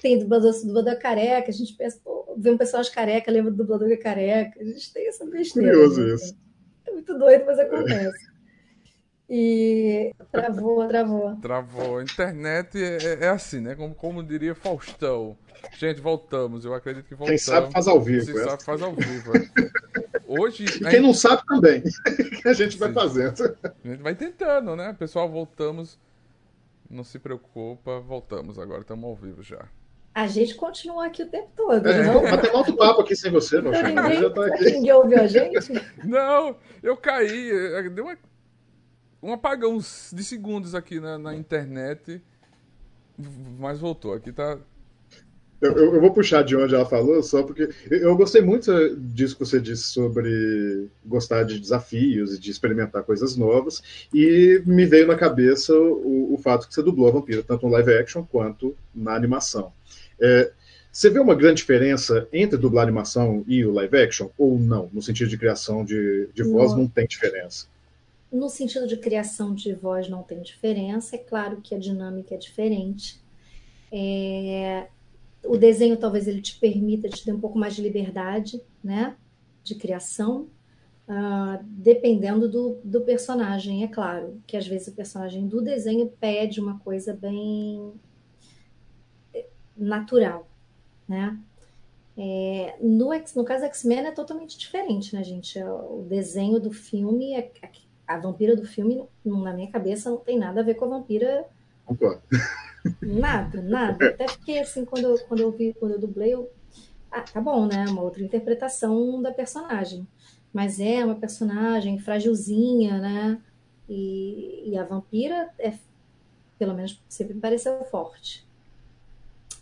[0.00, 3.90] Tem dublador, dublador careca, a gente pensa, pô, vê um personagem careca, lembra do dublador
[3.90, 4.60] é careca.
[4.60, 5.72] A gente tem essa besteira.
[5.72, 6.14] Curioso né?
[6.14, 6.36] isso.
[6.86, 8.29] É muito doido, mas acontece.
[9.32, 11.36] E travou, travou.
[11.36, 12.02] Travou.
[12.02, 13.76] Internet é, é assim, né?
[13.76, 15.38] Como, como diria Faustão.
[15.78, 16.64] Gente, voltamos.
[16.64, 17.44] Eu acredito que voltamos.
[17.44, 18.26] Quem sabe faz ao vivo.
[18.26, 19.32] Quem sabe faz ao vivo.
[20.26, 20.64] Hoje.
[20.64, 21.80] E quem não sabe também.
[22.44, 23.56] a gente vai fazendo.
[23.62, 24.96] A gente vai tentando, né?
[24.98, 25.96] Pessoal, voltamos.
[26.90, 28.80] Não se preocupa, voltamos agora.
[28.80, 29.64] Estamos ao vivo já.
[30.12, 32.02] A gente continua aqui o tempo todo, é.
[32.02, 32.20] não?
[32.22, 33.70] Bater alto papo aqui sem você, meu.
[33.70, 34.64] Ninguém, já tá aqui.
[34.74, 35.72] ninguém ouviu a gente?
[36.02, 37.48] Não, eu caí.
[37.90, 38.16] Deu uma
[39.22, 42.20] um apagão de segundos aqui na, na internet,
[43.58, 44.14] mas voltou.
[44.14, 44.58] Aqui tá.
[45.60, 49.44] Eu, eu, vou puxar de onde ela falou, só porque eu gostei muito disso que
[49.44, 55.16] você disse sobre gostar de desafios e de experimentar coisas novas, e me veio na
[55.16, 59.14] cabeça o, o fato que você dublou a vampira, tanto no live action quanto na
[59.14, 59.70] animação.
[60.18, 60.50] É,
[60.90, 64.88] você vê uma grande diferença entre dublar animação e o live action, ou não?
[64.94, 67.66] No sentido de criação de, de voz, não, não tem diferença?
[68.32, 72.38] No sentido de criação de voz não tem diferença, é claro que a dinâmica é
[72.38, 73.20] diferente.
[73.92, 74.88] É,
[75.44, 79.16] o desenho talvez ele te permita te dar um pouco mais de liberdade, né,
[79.64, 80.48] de criação,
[81.08, 86.60] uh, dependendo do, do personagem, é claro, que às vezes o personagem do desenho pede
[86.60, 87.92] uma coisa bem
[89.34, 90.48] é, natural,
[91.08, 91.38] né?
[92.16, 95.58] É, no, no caso X-Men é totalmente diferente, né, gente?
[95.62, 97.66] O desenho do filme é, é
[98.14, 101.46] a vampira do filme, na minha cabeça, não tem nada a ver com a vampira.
[101.84, 102.22] Concordo.
[103.02, 104.08] Nada, nada.
[104.08, 106.50] Até fiquei assim, quando eu, quando eu vi, quando eu dublei, eu.
[107.10, 107.84] Ah, tá bom, né?
[107.88, 110.06] Uma outra interpretação da personagem.
[110.52, 113.38] Mas é uma personagem frágilzinha, né?
[113.88, 115.74] E, e a vampira é,
[116.60, 118.46] pelo menos, sempre me pareceu forte.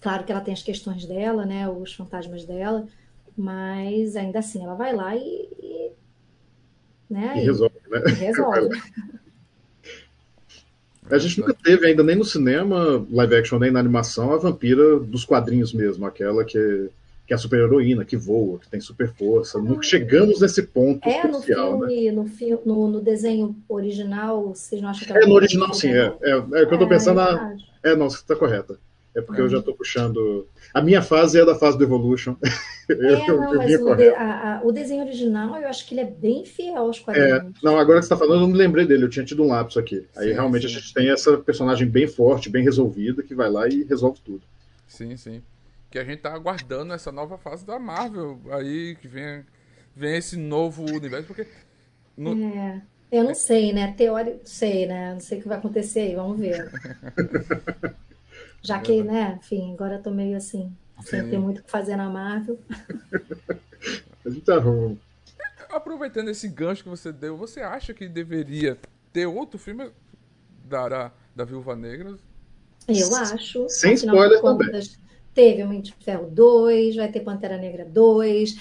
[0.01, 1.69] Claro que ela tem as questões dela, né?
[1.69, 2.89] Os fantasmas dela,
[3.37, 5.93] mas ainda assim ela vai lá e, e
[7.11, 7.35] né?
[7.37, 8.03] E, e resolve, né?
[8.07, 8.69] E resolve.
[11.11, 14.99] A gente nunca teve ainda nem no cinema, live action, nem na animação, a vampira
[15.01, 16.91] dos quadrinhos mesmo, aquela que
[17.27, 19.59] que é a super heroína, que voa, que tem super força.
[19.59, 21.45] Nunca chegamos nesse ponto É, no né?
[21.45, 25.75] filme, no, fi- no, no desenho original, vocês não acham que É, no ela- original,
[25.75, 26.11] sim, é.
[26.23, 27.21] É, é o que eu tô pensando.
[27.21, 27.57] eu na-.
[27.83, 28.79] É, não, você tá correta.
[29.19, 30.47] É porque eu já tô puxando.
[30.73, 32.37] A minha fase é da fase do Evolution.
[32.89, 35.87] eu, É, eu- não, eu mas o, de- a- a- o desenho original, eu acho
[35.87, 37.55] que ele é bem fiel aos É, quadrinhos.
[37.63, 39.49] não, agora que você tá falando, eu não me lembrei dele, eu tinha tido um
[39.49, 40.07] lapso aqui.
[40.17, 40.69] Aí Sim, realmente sim.
[40.69, 44.43] a gente tem essa personagem bem forte, bem resolvida, que vai lá e resolve tudo.
[44.87, 45.43] Sim, sim.
[45.91, 49.45] Que a gente tá aguardando essa nova fase da Marvel aí, que vem,
[49.97, 51.47] vem esse novo universo, porque.
[52.17, 53.93] no- É, eu não sei, né?
[53.97, 55.15] Teórico, sei, né?
[55.15, 56.71] Não sei o que vai acontecer aí, vamos ver.
[58.63, 61.97] Já que, né, enfim, agora eu tô meio assim, sem ter muito o que fazer
[61.97, 62.59] na Marvel.
[64.25, 64.99] A gente tá ruim.
[65.71, 68.79] Aproveitando esse gancho que você deu, você acha que deveria
[69.13, 69.91] ter outro filme
[70.65, 72.17] da, da, da Viúva Negra?
[72.87, 73.69] Eu acho.
[73.69, 74.99] Sem spoiler contas,
[75.35, 78.57] Teve Homem de Ferro 2, vai ter Pantera Negra 2,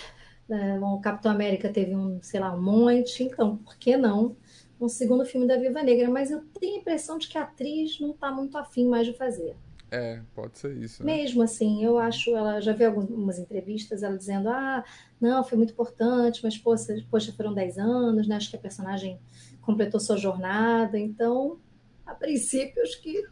[0.47, 3.23] né, o Capitão América teve um, sei lá, um monte.
[3.23, 4.35] Então, por que não
[4.79, 6.09] um segundo filme da Viúva Negra?
[6.09, 9.13] Mas eu tenho a impressão de que a atriz não tá muito afim mais de
[9.13, 9.55] fazer.
[9.89, 11.03] É, pode ser isso.
[11.03, 11.17] Né?
[11.17, 14.83] Mesmo assim, eu acho, ela já vi algumas entrevistas, ela dizendo, ah,
[15.19, 18.35] não, foi muito importante, mas poxa, poxa, foram 10 anos, né?
[18.35, 19.17] Acho que a personagem
[19.61, 21.57] completou sua jornada, então,
[22.05, 23.23] a princípio, acho que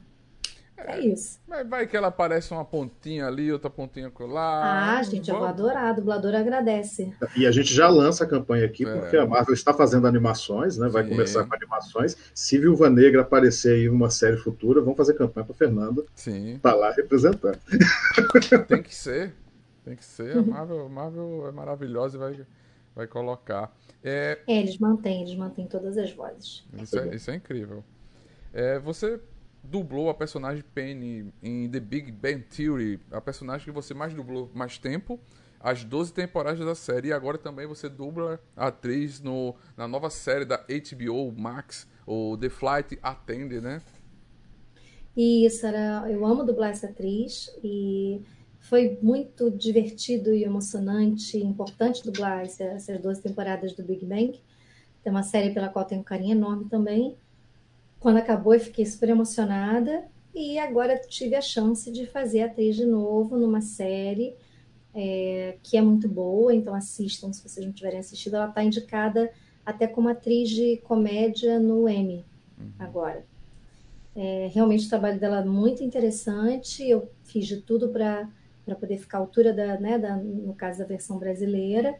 [0.77, 1.39] é isso.
[1.47, 4.97] Mas vai que ela aparece uma pontinha ali, outra pontinha lá.
[4.97, 7.13] Ah, gente, eu vou Vamos- adorar, a dubladora agradece.
[7.35, 8.93] E a gente já lança a campanha aqui, É.
[8.99, 10.87] porque a Marvel está fazendo animações, né?
[10.89, 11.09] Vai Sim.
[11.09, 12.17] começar com animações.
[12.33, 16.73] Se Viúva Negra aparecer em uma série futura, vamos fazer campanha para Fernanda Sim, estar
[16.75, 17.59] lá representando.
[18.67, 19.33] tem que ser.
[19.83, 20.35] Tem que ser.
[20.37, 20.43] Uhum.
[20.43, 22.39] A Marvel, a Marvel é maravilhosa e vai,
[22.95, 23.71] vai colocar.
[24.03, 26.63] É, É, eles mantêm, eles mantêm todas as vozes.
[26.81, 27.83] Isso é, isso é incrível.
[28.53, 29.19] É, você
[29.69, 34.49] dublou a personagem Penny em The Big Bang Theory, a personagem que você mais dublou
[34.53, 35.19] mais tempo,
[35.59, 40.09] as 12 temporadas da série, e agora também você dubla a atriz no, na nova
[40.09, 43.81] série da HBO Max, o The Flight Attendant, né?
[45.15, 48.21] Isso era, eu amo dublar essa atriz e
[48.59, 54.39] foi muito divertido e emocionante, importante dublar essa- essas duas temporadas do Big Bang.
[55.05, 57.17] É uma série pela qual tenho um carinho enorme também.
[58.05, 62.75] Quando acabou, eu fiquei super emocionada e agora tive a chance de fazer a atriz
[62.75, 64.35] de novo numa série
[64.93, 68.35] é, que é muito boa, então assistam se vocês não tiverem assistido.
[68.35, 69.31] Ela está indicada
[69.65, 72.23] até como atriz de comédia no Emmy
[72.77, 73.25] agora.
[74.15, 76.87] É, realmente o trabalho dela é muito interessante.
[76.87, 78.29] Eu fiz de tudo para
[78.79, 81.95] poder ficar à altura da, né, da, no caso da versão brasileira.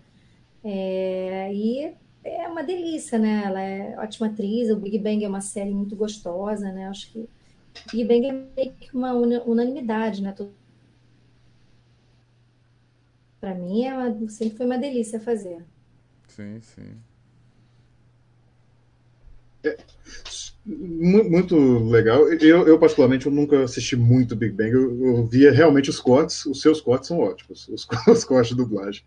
[0.64, 3.44] É, e é uma delícia, né?
[3.46, 4.70] Ela é ótima atriz.
[4.70, 6.88] O Big Bang é uma série muito gostosa, né?
[6.88, 7.30] Acho que
[7.92, 10.34] Big Bang é meio que uma una- unanimidade, né?
[13.40, 15.64] Para mim é uma- sempre foi uma delícia fazer.
[16.28, 16.96] Sim, sim.
[20.66, 21.56] Mu- Muito
[21.90, 22.28] legal.
[22.34, 24.72] Eu, eu, particularmente, eu nunca assisti muito Big Bang.
[24.72, 26.46] Eu, eu via realmente os cortes.
[26.46, 27.68] Os seus cortes são ótimos.
[27.70, 29.04] Os, os cortes de dublagem.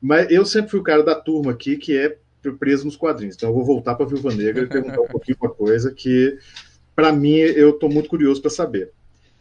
[0.00, 2.16] Mas eu sempre fui o cara da turma aqui que é
[2.58, 3.36] preso nos quadrinhos.
[3.36, 6.38] Então eu vou voltar para Viúva Negra e perguntar um pouquinho uma coisa que,
[6.94, 8.90] para mim, eu estou muito curioso para saber.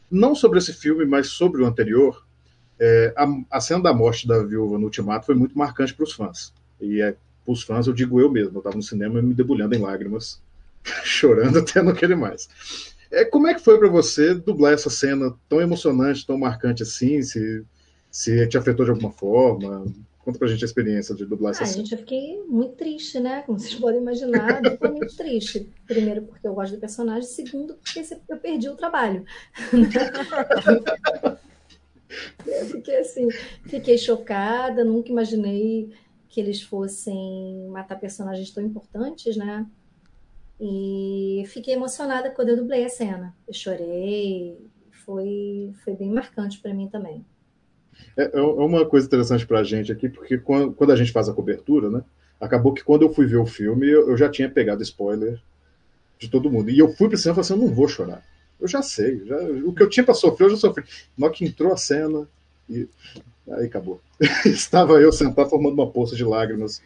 [0.09, 2.25] Não sobre esse filme, mas sobre o anterior.
[2.79, 6.13] é, a, a cena da morte da viúva no Ultimato foi muito marcante para os
[6.13, 6.53] fãs.
[6.79, 8.55] E é, para os fãs, eu digo eu mesmo.
[8.55, 10.41] Eu estava no cinema me debulhando em lágrimas,
[11.03, 12.49] chorando até não querer mais.
[13.12, 17.21] É, como é que foi para você dublar essa cena tão emocionante, tão marcante assim?
[17.21, 17.63] Se,
[18.12, 19.85] se te afetou de alguma forma?
[20.23, 21.77] Conta pra gente a experiência de dublar essa Ah, cena.
[21.77, 23.41] gente, eu fiquei muito triste, né?
[23.43, 25.71] Como vocês podem imaginar, muito triste.
[25.88, 27.23] Primeiro, porque eu gosto do personagem.
[27.29, 29.25] Segundo, porque eu perdi o trabalho.
[32.45, 33.27] Eu fiquei assim,
[33.67, 35.93] fiquei chocada, nunca imaginei
[36.27, 39.65] que eles fossem matar personagens tão importantes, né?
[40.60, 43.36] E fiquei emocionada quando eu dublei a cena.
[43.47, 44.58] Eu chorei,
[44.91, 47.23] foi, foi bem marcante para mim também.
[48.17, 51.33] É, é uma coisa interessante pra gente aqui, porque quando, quando a gente faz a
[51.33, 52.03] cobertura, né?
[52.39, 55.39] Acabou que quando eu fui ver o filme, eu, eu já tinha pegado spoiler
[56.17, 56.69] de todo mundo.
[56.69, 58.23] E eu fui pro cinema e falei assim: eu não vou chorar.
[58.59, 59.25] Eu já sei.
[59.25, 60.83] Já, o que eu tinha pra sofrer, eu já sofri.
[61.17, 62.27] Na que entrou a cena,
[62.69, 62.88] e
[63.51, 64.01] aí acabou.
[64.45, 66.81] Estava eu sentado formando uma poça de lágrimas.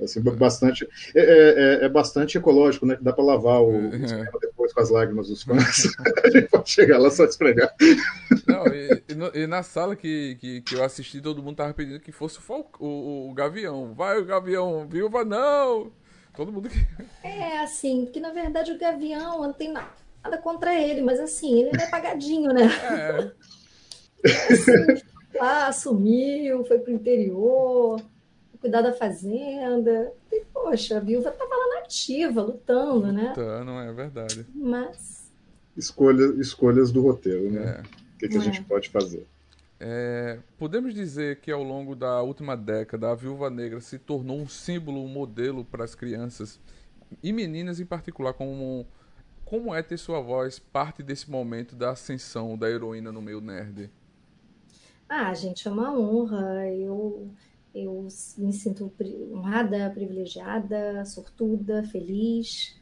[0.00, 2.94] Assim, bastante, é, é, é bastante ecológico, né?
[2.96, 5.86] Que dá para lavar o, o cinema depois com as lágrimas dos fãs.
[6.24, 7.74] a gente pode chegar lá só esfregar.
[8.46, 11.74] Não, e, e, no- e na sala que, que, que eu assisti, todo mundo tava
[11.74, 13.92] pedindo que fosse o, o, o Gavião.
[13.92, 15.90] Vai o Gavião, viúva não!
[16.36, 16.78] Todo mundo que.
[17.24, 21.70] É assim, que na verdade o Gavião não tem nada contra ele, mas assim, ele
[21.80, 22.62] é apagadinho, né?
[22.82, 23.30] É,
[24.50, 25.02] Assim,
[25.34, 28.00] lá, sumiu, foi pro interior,
[28.60, 30.12] cuidar da fazenda.
[30.32, 33.28] E, poxa, a viúva estava lá nativa, lutando, né?
[33.30, 34.46] Lutando, é verdade.
[34.54, 35.30] Mas.
[35.76, 37.78] Escolha, escolhas do roteiro, né?
[37.78, 37.80] É.
[38.14, 38.64] O que, que a gente É.
[38.64, 39.26] pode fazer?
[39.80, 44.48] É, podemos dizer que ao longo da última década a Viúva Negra se tornou um
[44.48, 46.58] símbolo, um modelo para as crianças
[47.22, 48.84] e meninas em particular, como,
[49.44, 53.88] como é ter sua voz parte desse momento da ascensão da heroína no meio nerd.
[55.08, 56.66] Ah, gente, é uma honra.
[56.72, 57.30] Eu,
[57.74, 58.92] eu me sinto
[59.32, 62.76] honrada, privilegiada, sortuda, feliz.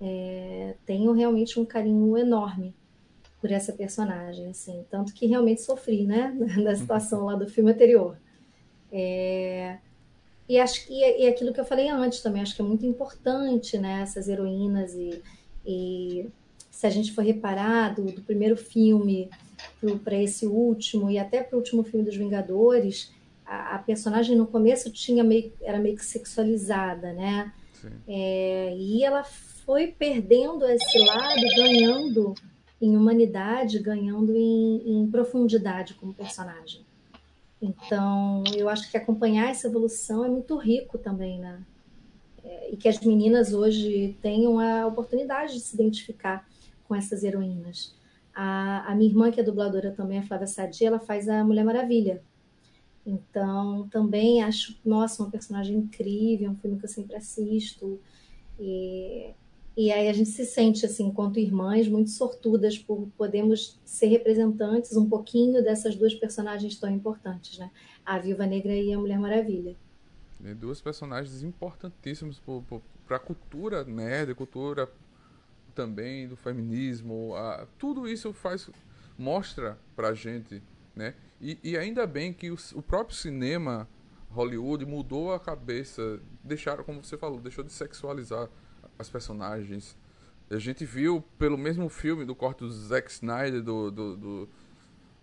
[0.00, 2.74] É, tenho realmente um carinho enorme
[3.40, 8.16] por essa personagem, assim, tanto que realmente sofri, né, da situação lá do filme anterior.
[8.92, 9.78] É,
[10.48, 14.02] e acho é aquilo que eu falei antes também, acho que é muito importante, né,
[14.02, 15.22] essas heroínas e,
[15.66, 16.26] e
[16.70, 19.28] se a gente for reparar do, do primeiro filme
[20.04, 23.12] para esse último e até para o último filme dos Vingadores,
[23.52, 27.52] a, a personagem no começo tinha meio, era meio que sexualizada, né?
[28.06, 32.34] É, e ela foi perdendo esse lado, ganhando
[32.80, 36.86] em humanidade, ganhando em, em profundidade como personagem.
[37.60, 41.60] Então, eu acho que acompanhar essa evolução é muito rico também, né?
[42.44, 46.48] É, e que as meninas hoje tenham a oportunidade de se identificar
[46.84, 47.94] com essas heroínas.
[48.34, 51.64] A, a minha irmã, que é dubladora também, a Flávia Sadia, ela faz a Mulher
[51.64, 52.22] Maravilha.
[53.04, 58.00] Então, também acho, nossa, uma personagem incrível, um filme que eu sempre assisto.
[58.58, 59.30] E,
[59.76, 64.96] e aí a gente se sente, assim, enquanto irmãs, muito sortudas por podermos ser representantes
[64.96, 67.70] um pouquinho dessas duas personagens tão importantes, né?
[68.04, 69.76] A Viúva Negra e a Mulher Maravilha.
[70.44, 72.40] E duas personagens importantíssimas
[73.06, 74.88] para a cultura nerd, cultura
[75.74, 77.34] também do feminismo.
[77.34, 78.70] A, tudo isso faz
[79.18, 80.62] mostra pra gente,
[80.94, 81.14] né?
[81.42, 83.88] E, e ainda bem que o, o, próprio cinema
[84.30, 88.48] Hollywood mudou a cabeça, deixaram, como você falou, deixou de sexualizar
[88.96, 89.98] as personagens.
[90.48, 94.48] A gente viu pelo mesmo filme do corte do Zack Snyder do, do, do,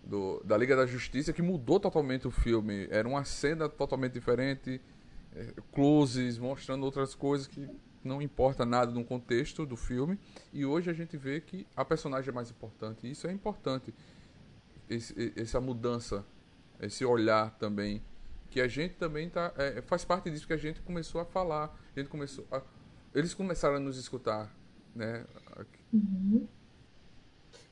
[0.04, 2.86] do da Liga da Justiça que mudou totalmente o filme.
[2.90, 4.78] Era uma cena totalmente diferente,
[5.34, 7.66] é, closes mostrando outras coisas que
[8.04, 10.18] não importa nada no contexto do filme.
[10.52, 13.06] E hoje a gente vê que a personagem é mais importante.
[13.06, 13.94] E isso é importante.
[14.90, 16.26] Esse, essa mudança,
[16.80, 18.02] esse olhar também.
[18.50, 21.78] Que a gente também tá, é, faz parte disso que a gente começou a falar.
[21.96, 22.60] A gente começou a,
[23.14, 24.52] eles começaram a nos escutar.
[24.94, 25.24] Né?
[25.92, 26.46] Uhum.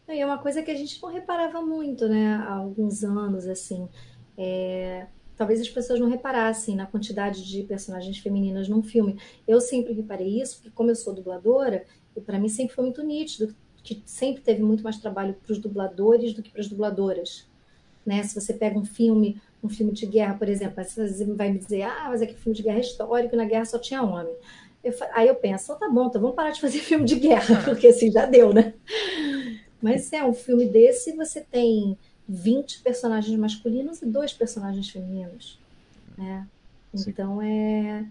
[0.09, 2.37] E é uma coisa que a gente não reparava muito, né?
[2.37, 3.89] Há alguns anos, assim.
[4.37, 9.17] É talvez as pessoas não reparassem na quantidade de personagens femininas num filme.
[9.47, 11.85] Eu sempre reparei isso, porque como eu sou dubladora,
[12.27, 16.35] para mim sempre foi muito nítido que sempre teve muito mais trabalho para os dubladores
[16.35, 17.47] do que para as dubladoras.
[18.05, 18.23] Né?
[18.23, 21.83] Se você pega um filme, um filme de guerra, por exemplo, você vai me dizer,
[21.83, 24.35] ah, mas é que filme de guerra é histórico, na guerra só tinha homem.
[24.83, 27.63] Eu, aí eu penso, oh, tá bom, então vamos parar de fazer filme de guerra,
[27.65, 28.75] porque assim já deu, né?
[29.81, 31.97] Mas é um filme desse, você tem
[32.29, 35.59] 20 personagens masculinos e dois personagens femininos.
[36.17, 36.47] Né?
[37.07, 38.05] Então é,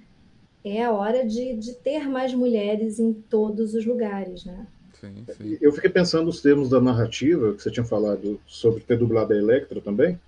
[0.63, 4.45] é a hora de, de ter mais mulheres em todos os lugares.
[4.45, 4.65] Né?
[4.99, 5.57] Sim, sim.
[5.61, 9.37] Eu fiquei pensando nos termos da narrativa, que você tinha falado sobre ter dublado a
[9.37, 10.19] Electra também.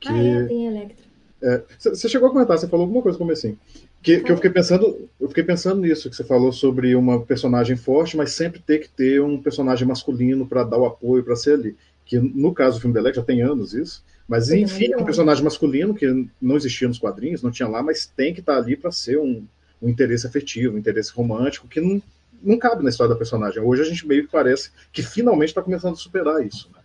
[0.00, 0.08] Que...
[0.08, 1.08] Ah, é, tem Electra.
[1.40, 3.56] É, você chegou a comentar, você falou alguma coisa como assim.
[4.02, 7.76] Que, que, eu fiquei pensando, eu fiquei pensando nisso que você falou sobre uma personagem
[7.76, 11.54] forte, mas sempre ter que ter um personagem masculino para dar o apoio para ser
[11.54, 11.76] ali
[12.08, 15.04] que no caso do filme da Electra já tem anos isso, mas enfim, é um
[15.04, 18.58] personagem masculino que não existia nos quadrinhos, não tinha lá, mas tem que estar tá
[18.58, 19.44] ali para ser um,
[19.80, 22.02] um, interesse afetivo, um interesse romântico, que não,
[22.42, 23.62] não cabe na história da personagem.
[23.62, 26.70] Hoje a gente meio que parece que finalmente está começando a superar isso.
[26.72, 26.80] Né?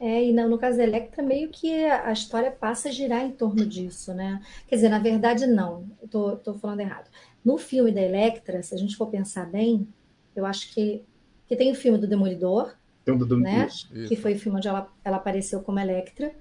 [0.00, 3.32] É, e no, no caso da Electra, meio que a história passa a girar em
[3.32, 4.40] torno disso, né?
[4.68, 7.08] Quer dizer, na verdade, não, eu tô, tô falando errado.
[7.44, 9.88] No filme da Electra, se a gente for pensar bem,
[10.36, 11.02] eu acho que,
[11.48, 13.66] que tem o filme do Demolidor, do, do, né?
[13.66, 13.88] Isso.
[14.08, 16.32] Que foi o filme onde ela, ela apareceu como Electra.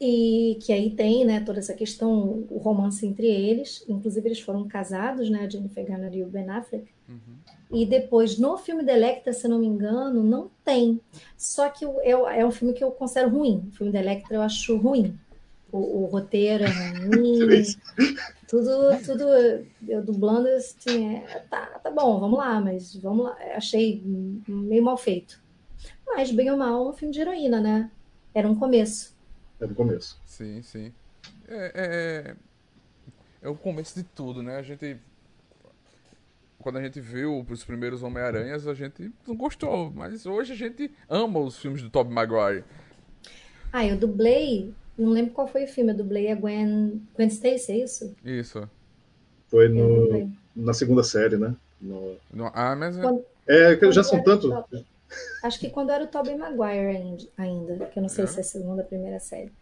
[0.00, 3.84] E que aí tem, né, toda essa questão, o romance entre eles.
[3.86, 5.44] Inclusive, eles foram casados, né?
[5.44, 6.86] A Jennifer Garner e o Ben Affleck.
[7.06, 7.36] Uhum.
[7.70, 10.98] E depois, no filme da Electra, se não me engano, não tem.
[11.36, 13.68] Só que é, é um filme que eu considero ruim.
[13.68, 15.14] O filme da Electra eu acho ruim.
[15.70, 17.62] O, o roteiro é ruim.
[18.48, 18.70] tudo,
[19.04, 19.24] tudo
[19.86, 23.36] eu dublando assim, é, tá, tá bom, vamos lá, mas vamos lá.
[23.54, 24.02] Achei
[24.48, 25.40] meio mal feito.
[26.06, 27.90] Mas, bem ou mal, um filme de heroína, né?
[28.34, 29.14] Era um começo.
[29.60, 30.18] Era o começo.
[30.24, 30.92] Sim, sim.
[31.48, 32.34] É, é,
[33.42, 34.56] é o começo de tudo, né?
[34.56, 34.96] A gente.
[36.58, 40.90] Quando a gente viu os primeiros Homem-Aranhas, a gente não gostou, mas hoje a gente
[41.08, 42.64] ama os filmes do Tobey Maguire.
[43.72, 47.72] Ah, eu dublei não lembro qual foi o filme, eu dublei a Gwen, Gwen Stacy,
[47.72, 48.14] é isso?
[48.22, 48.68] Isso.
[49.48, 51.56] Foi Eu no, na segunda série, né?
[51.80, 54.50] No- No- ah, mas Quando- É, já são tantos.
[55.42, 58.26] Acho que quando era o Tobey Maguire ainda, que eu não sei É.
[58.26, 59.52] se é a segunda ou a primeira série.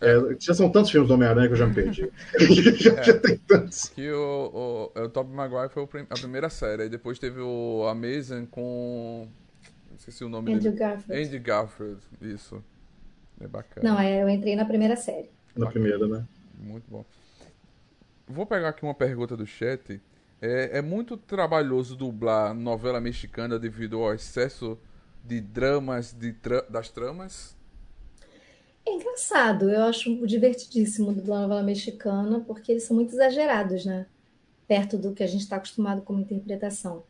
[0.00, 2.10] é, já são tantos filmes do Homem-Aranha que eu já me perdi.
[2.80, 3.88] já, já tem tantos.
[3.88, 6.82] que o, o, o Tobey Maguire foi a primeira série.
[6.82, 9.28] Aí depois teve o Amazing com.
[9.98, 10.84] Esqueci o nome Andrew dele.
[10.84, 11.22] Garfield.
[11.26, 12.00] Andy Garfield.
[12.20, 12.64] Isso.
[13.40, 13.88] É bacana.
[13.90, 15.30] Não, é, eu entrei na primeira série.
[15.56, 16.24] Na primeira, né?
[16.58, 17.04] Muito bom.
[18.26, 20.00] Vou pegar aqui uma pergunta do chat.
[20.40, 24.78] É, é muito trabalhoso dublar novela mexicana devido ao excesso
[25.24, 27.56] de dramas de tra- das tramas?
[28.86, 34.06] É engraçado, eu acho divertidíssimo dublar novela mexicana, porque eles são muito exagerados, né?
[34.68, 37.02] Perto do que a gente está acostumado como interpretação.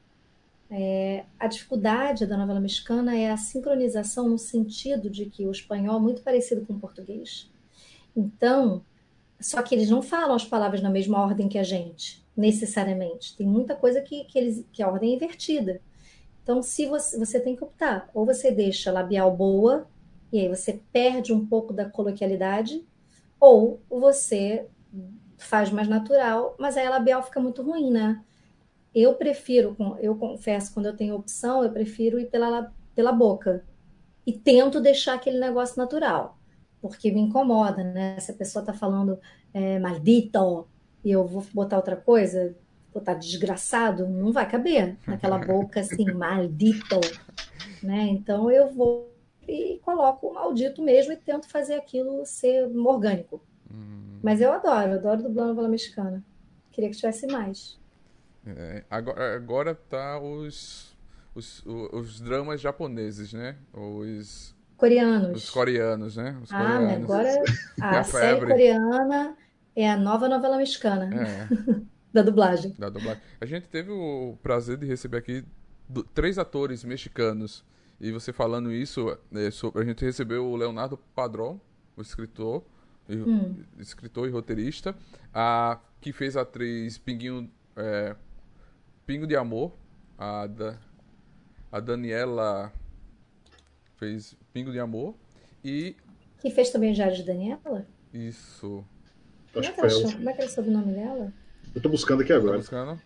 [0.70, 5.98] É, a dificuldade da novela mexicana é a sincronização no sentido de que o espanhol
[5.98, 7.50] é muito parecido com o português.
[8.16, 8.82] Então,
[9.40, 13.36] só que eles não falam as palavras na mesma ordem que a gente, necessariamente.
[13.36, 15.80] Tem muita coisa que, que, eles, que a ordem é invertida.
[16.44, 19.88] Então, se você, você tem que optar, ou você deixa labial boa,
[20.32, 22.86] e aí você perde um pouco da coloquialidade,
[23.40, 24.68] ou você
[25.38, 28.22] faz mais natural, mas aí a labial fica muito ruim, né?
[28.94, 33.66] Eu prefiro, eu confesso, quando eu tenho opção, eu prefiro ir pela, la- pela boca.
[34.26, 36.38] E tento deixar aquele negócio natural,
[36.80, 38.18] porque me incomoda, né?
[38.20, 39.18] Se a pessoa tá falando
[39.52, 40.68] é, maldito
[41.04, 42.56] e eu vou botar outra coisa,
[42.94, 47.00] botar desgraçado, não vai caber naquela boca assim, maldito,
[47.82, 48.02] né?
[48.08, 49.12] Então eu vou
[49.46, 53.40] e coloco o maldito mesmo e tento fazer aquilo ser orgânico.
[53.70, 56.24] Hum, Mas eu adoro, eu adoro dublar novela mexicana.
[56.72, 57.78] Queria que tivesse mais.
[58.46, 60.96] é, agora, agora tá os,
[61.34, 63.56] os, os dramas japoneses, né?
[63.72, 65.44] Os, Coreanos.
[65.44, 66.38] os coreanos, né?
[66.42, 67.04] Os Ah, coreanos.
[67.04, 67.42] agora É
[67.80, 69.36] a a série coreana
[69.76, 71.48] é a nova novela mexicana É.
[72.14, 72.74] da dublagem.
[72.78, 73.20] da dublagem.
[73.40, 75.44] A gente teve o prazer de receber aqui
[76.14, 77.64] três atores mexicanos.
[78.00, 81.58] E você falando isso, é, sobre- a gente recebeu o Leonardo Padrón,
[81.96, 82.64] o escritor,
[83.08, 83.62] e, Hum.
[83.78, 84.96] escritor e roteirista,
[85.32, 88.16] a, que fez a atriz Pinguinho, é,
[89.06, 89.72] Pingo de Amor,
[90.16, 90.78] a, da,
[91.70, 92.72] a Daniela
[93.96, 95.14] fez Pingo de Amor,
[95.64, 95.96] e
[96.40, 97.86] Que fez também o Diário de Daniela?
[98.12, 98.84] isso.
[99.52, 100.00] Como é que ela foi ela.
[100.10, 100.16] chama?
[100.18, 101.32] Como é que era o sobrenome dela?
[101.74, 102.58] Eu tô buscando aqui Tá agora.
[102.58, 103.00] buscando?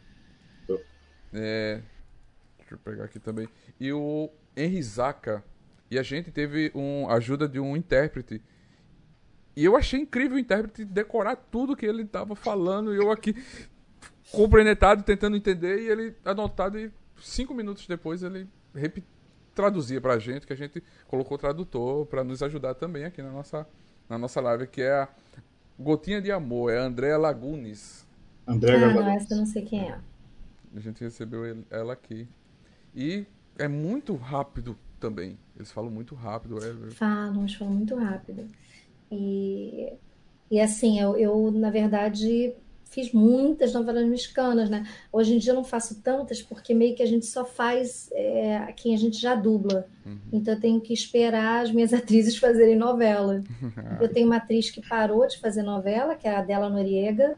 [0.67, 0.79] Tô.
[1.33, 1.81] É,
[2.59, 3.49] deixa eu pegar aqui também.
[3.81, 5.43] E o Henry Zaka.
[5.91, 8.43] E a gente teve um, a ajuda de um intérprete.
[9.57, 12.95] E eu achei incrível o intérprete decorar tudo que ele tava falando.
[12.95, 13.35] E eu aqui
[14.31, 15.81] compreendetado, tentando entender.
[15.83, 16.79] E ele anotado.
[16.79, 16.93] E
[17.23, 19.03] cinco minutos depois ele repi-
[19.55, 20.47] traduzia pra gente.
[20.47, 23.67] Que a gente colocou o tradutor pra nos ajudar também aqui na nossa,
[24.09, 24.67] na nossa live.
[24.67, 25.09] Que é a
[25.79, 26.71] Gotinha de Amor.
[26.71, 28.07] É a Andrea Lagunes.
[28.49, 29.99] André Ah, não, essa eu não sei quem é.
[30.75, 32.27] A gente recebeu ele- ela aqui.
[32.95, 33.27] E
[33.59, 35.39] é muito rápido também.
[35.57, 36.59] Eles falam muito rápido.
[36.59, 38.47] É, Falam, eles falam muito rápido.
[39.11, 39.93] E,
[40.51, 42.53] e assim, eu, eu, na verdade,
[42.85, 44.87] fiz muitas novelas mexicanas, né?
[45.13, 48.73] Hoje em dia eu não faço tantas, porque meio que a gente só faz é,
[48.77, 49.87] quem a gente já dubla.
[50.33, 53.43] Então eu tenho que esperar as minhas atrizes fazerem novela.
[54.01, 57.37] Eu tenho uma atriz que parou de fazer novela, que é a Adela Noriega.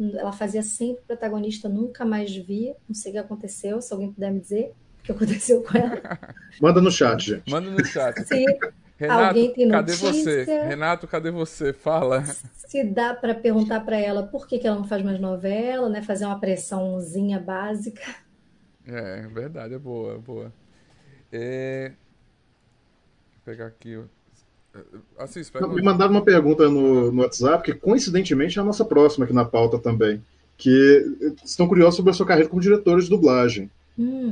[0.00, 2.74] Ela fazia sempre protagonista, nunca mais vi.
[2.88, 6.18] Não sei o que aconteceu, se alguém puder me dizer o que aconteceu com ela.
[6.60, 7.50] Manda no chat, gente.
[7.50, 8.18] Manda no chat.
[8.24, 8.44] Se,
[9.00, 10.44] Renato, Alguém tem cadê notícia?
[10.44, 10.62] você?
[10.64, 11.72] Renato, cadê você?
[11.72, 12.22] Fala.
[12.26, 16.02] se dá para perguntar para ela por que que ela não faz mais novela, né?
[16.02, 18.02] Fazer uma pressãozinha básica.
[18.86, 20.52] É, verdade, é boa, é boa.
[21.32, 21.92] É...
[23.32, 23.98] Vou pegar aqui.
[25.18, 29.24] Assis, pega Me mandaram uma pergunta no, no WhatsApp, que coincidentemente é a nossa próxima
[29.24, 30.22] aqui na pauta também.
[30.56, 33.70] Que estão curiosos sobre a sua carreira como diretora de dublagem.
[33.98, 34.30] Hum,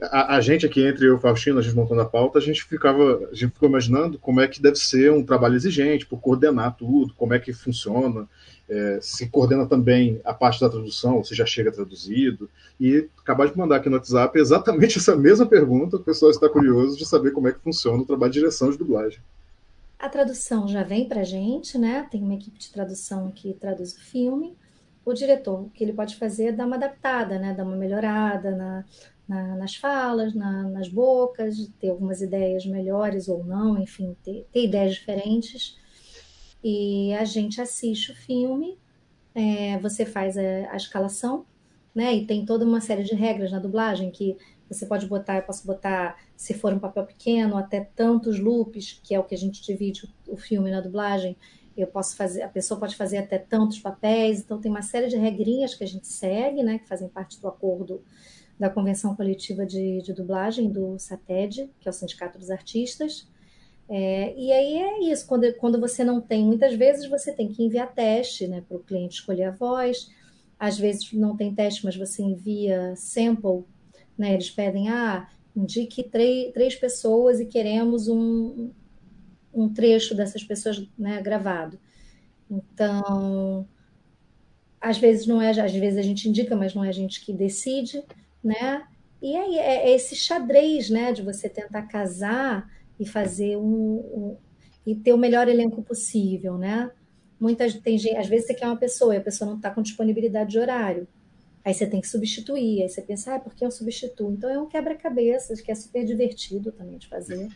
[0.00, 2.42] A, a gente aqui, entre eu e o Faustino, a gente montando a pauta, a
[2.42, 6.18] gente ficava, a gente ficou imaginando como é que deve ser um trabalho exigente por
[6.20, 8.26] coordenar tudo, como é que funciona,
[8.66, 12.48] é, se coordena também a parte da tradução, ou se já chega traduzido.
[12.80, 16.96] E acabar de mandar aqui no WhatsApp exatamente essa mesma pergunta, o pessoal está curioso
[16.96, 19.20] de saber como é que funciona o trabalho de direção de dublagem.
[20.00, 22.08] A tradução já vem para a gente, né?
[22.10, 24.56] Tem uma equipe de tradução que traduz o filme.
[25.04, 27.54] O diretor, o que ele pode fazer é dar uma adaptada, né?
[27.54, 28.84] Dar uma melhorada na,
[29.28, 34.64] na- nas falas, na- nas bocas, ter algumas ideias melhores ou não, enfim, ter, ter
[34.64, 35.78] ideias diferentes.
[36.62, 38.78] E a gente assiste o filme,
[39.34, 40.42] é, você faz a,
[40.72, 41.46] a escalação,
[41.94, 42.14] né?
[42.14, 44.36] E tem toda uma série de regras na dublagem que
[44.70, 49.12] você pode botar, eu posso botar, se for um papel pequeno, até tantos loops, que
[49.12, 51.36] é o que a gente divide o filme na dublagem.
[51.76, 55.16] Eu posso fazer, a pessoa pode fazer até tantos papéis, então tem uma série de
[55.16, 58.00] regrinhas que a gente segue, né, que fazem parte do acordo
[58.58, 63.26] da Convenção Coletiva de, de Dublagem do SATED, que é o Sindicato dos Artistas.
[63.88, 67.64] É, e aí é isso, quando, quando você não tem, muitas vezes você tem que
[67.64, 70.08] enviar teste né, para o cliente escolher a voz,
[70.56, 73.64] às vezes não tem teste, mas você envia sample
[74.20, 74.34] né?
[74.34, 78.70] Eles pedem, ah, indique três, três pessoas e queremos um,
[79.52, 81.80] um trecho dessas pessoas né, gravado.
[82.50, 83.66] Então,
[84.78, 87.32] às vezes não é, às vezes a gente indica, mas não é a gente que
[87.32, 88.04] decide,
[88.44, 88.86] né?
[89.22, 94.36] E aí é, é esse xadrez, né, de você tentar casar e fazer um, um,
[94.84, 96.90] e ter o melhor elenco possível, né?
[97.40, 100.50] Muitas tem às vezes você quer uma pessoa e a pessoa não está com disponibilidade
[100.50, 101.08] de horário.
[101.62, 104.32] Aí você tem que substituir, aí você pensa, ah, por que eu substituo?
[104.32, 107.48] Então é um quebra-cabeças que é super divertido também de fazer.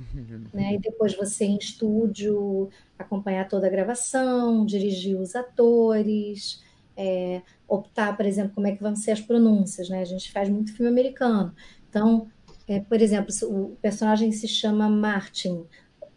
[0.52, 0.74] né?
[0.74, 6.62] E depois você em estúdio acompanhar toda a gravação, dirigir os atores,
[6.96, 10.00] é, optar, por exemplo, como é que vão ser as pronúncias, né?
[10.00, 11.54] A gente faz muito filme americano.
[11.88, 12.28] Então,
[12.66, 15.66] é, por exemplo, o personagem se chama Martin.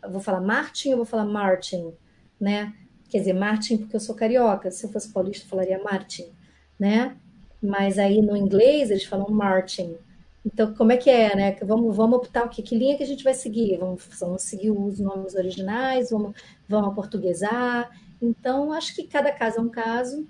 [0.02, 1.92] Eu vou falar Martin ou vou falar Martin,
[2.40, 2.74] né?
[3.10, 4.72] Quer dizer, Martin porque eu sou carioca.
[4.72, 6.32] Se eu fosse paulista, eu falaria Martin,
[6.80, 7.18] né?
[7.64, 9.96] Mas aí no inglês eles falam Martin.
[10.46, 11.56] Então, como é que é, né?
[11.64, 13.78] Vamos, vamos optar o que, que linha que a gente vai seguir?
[13.78, 16.36] Vamos, vamos seguir os nomes originais, vamos,
[16.68, 17.90] vamos aportuguesar.
[18.22, 20.28] Então, acho que cada caso é um caso.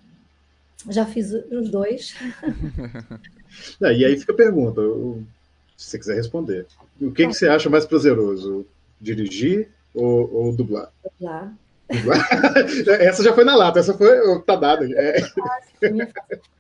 [0.90, 2.16] Já fiz os dois.
[3.84, 4.82] É, e aí fica a pergunta,
[5.78, 6.66] se você quiser responder.
[7.00, 8.66] O que, que você acha mais prazeroso?
[9.00, 10.92] Dirigir ou, ou dublar?
[11.04, 11.54] Dublar.
[13.00, 14.86] essa já foi na lata, essa foi tá dada.
[14.92, 15.18] É.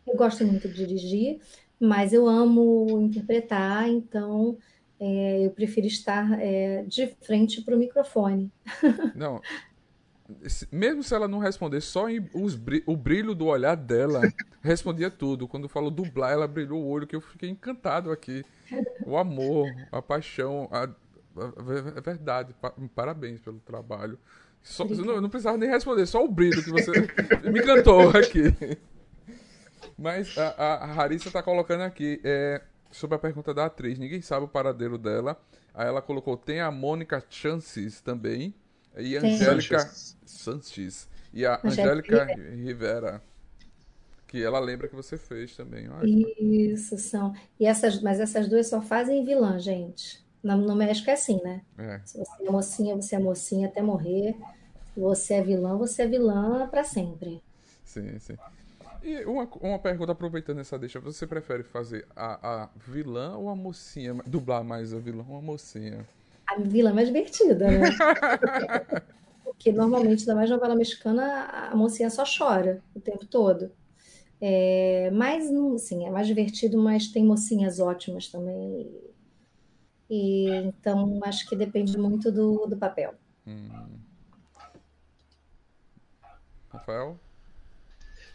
[0.07, 1.39] Eu gosto muito de dirigir,
[1.79, 4.57] mas eu amo interpretar, então
[4.99, 8.51] é, eu prefiro estar é, de frente para o microfone.
[9.15, 9.41] Não.
[10.71, 14.21] Mesmo se ela não responder, só os, o brilho do olhar dela
[14.61, 15.47] respondia tudo.
[15.49, 18.43] Quando falou dublar, ela brilhou o olho, que eu fiquei encantado aqui.
[19.05, 22.55] O amor, a paixão, a, a, a verdade.
[22.95, 24.17] Parabéns pelo trabalho.
[24.63, 26.91] Só, não, não precisava nem responder, só o brilho que você
[27.51, 28.77] me cantou aqui.
[29.97, 33.99] Mas a, a, a Harissa tá colocando aqui é, sobre a pergunta da atriz.
[33.99, 35.39] Ninguém sabe o paradeiro dela.
[35.73, 38.53] Aí ela colocou: tem a Mônica Chances também.
[38.95, 39.79] E a Angélica
[40.25, 41.09] Sanches.
[41.33, 43.21] E a Angélica Rivera.
[44.27, 45.87] Que ela lembra que você fez também.
[46.39, 47.35] Isso, são.
[47.59, 50.23] E essas, mas essas duas só fazem vilã, gente.
[50.43, 51.61] No, no México é assim, né?
[51.77, 52.01] É.
[52.03, 54.35] Se você é mocinha, você é mocinha até morrer.
[54.95, 57.41] Você é vilã, você é vilã para sempre.
[57.83, 58.35] Sim, sim.
[59.03, 63.55] E uma, uma pergunta, aproveitando essa deixa, você prefere fazer a, a vilã ou a
[63.55, 64.13] mocinha?
[64.25, 66.05] Dublar mais a vilã ou a mocinha?
[66.47, 67.81] A vilã é mais divertida, né?
[69.43, 73.71] Porque normalmente, ainda mais novela mexicana, a mocinha só chora o tempo todo.
[74.39, 75.45] É, mas,
[75.81, 78.89] sim, é mais divertido, mas tem mocinhas ótimas também.
[80.09, 83.13] E, então, acho que depende muito do, do papel.
[83.47, 84.02] Hum.
[86.73, 87.17] Rafael?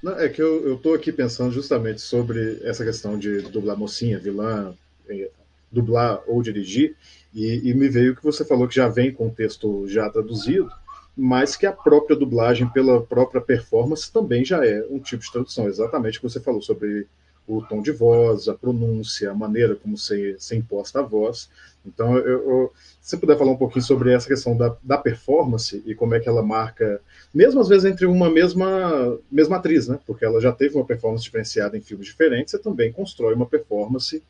[0.00, 4.72] Não, é que eu estou aqui pensando justamente sobre essa questão de dublar mocinha, vilã,
[5.08, 5.28] é,
[5.72, 6.96] dublar ou dirigir,
[7.34, 10.70] e, e, me veio que você falou que já vem com o texto já traduzido,
[11.16, 15.66] mas que a própria dublagem, pela própria performance, também já é um tipo de tradução,
[15.66, 17.08] exatamente o que você falou sobre
[17.48, 21.48] o tom de voz, a pronúncia, a maneira como ser, ser imposta a voz.
[21.86, 25.82] Então, eu, eu, se você puder falar um pouquinho sobre essa questão da, da performance
[25.86, 27.00] e como é que ela marca,
[27.32, 29.98] mesmo às vezes entre uma mesma, mesma atriz, né?
[30.06, 34.22] Porque ela já teve uma performance diferenciada em filmes diferentes, você também constrói uma performance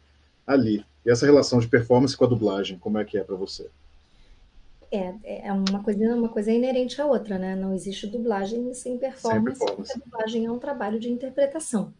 [0.46, 0.84] ali.
[1.04, 3.66] E essa relação de performance com a dublagem, como é que é para você?
[4.90, 5.12] É,
[5.48, 7.56] é uma coisa, uma coisa inerente à outra, né?
[7.56, 9.92] Não existe dublagem sem performance, sem performance.
[9.92, 11.92] a dublagem é um trabalho de interpretação.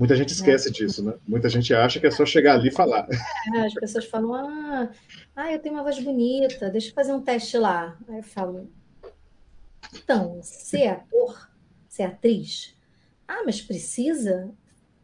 [0.00, 0.72] Muita gente esquece é.
[0.72, 1.12] disso, né?
[1.28, 3.06] Muita gente acha que é só chegar ali e falar.
[3.54, 4.90] É, as pessoas falam, ah,
[5.36, 7.98] ah, eu tenho uma voz bonita, deixa eu fazer um teste lá.
[8.08, 8.70] Aí eu falo,
[9.94, 11.50] então, ser ator,
[11.86, 12.74] ser atriz,
[13.28, 14.50] ah, mas precisa?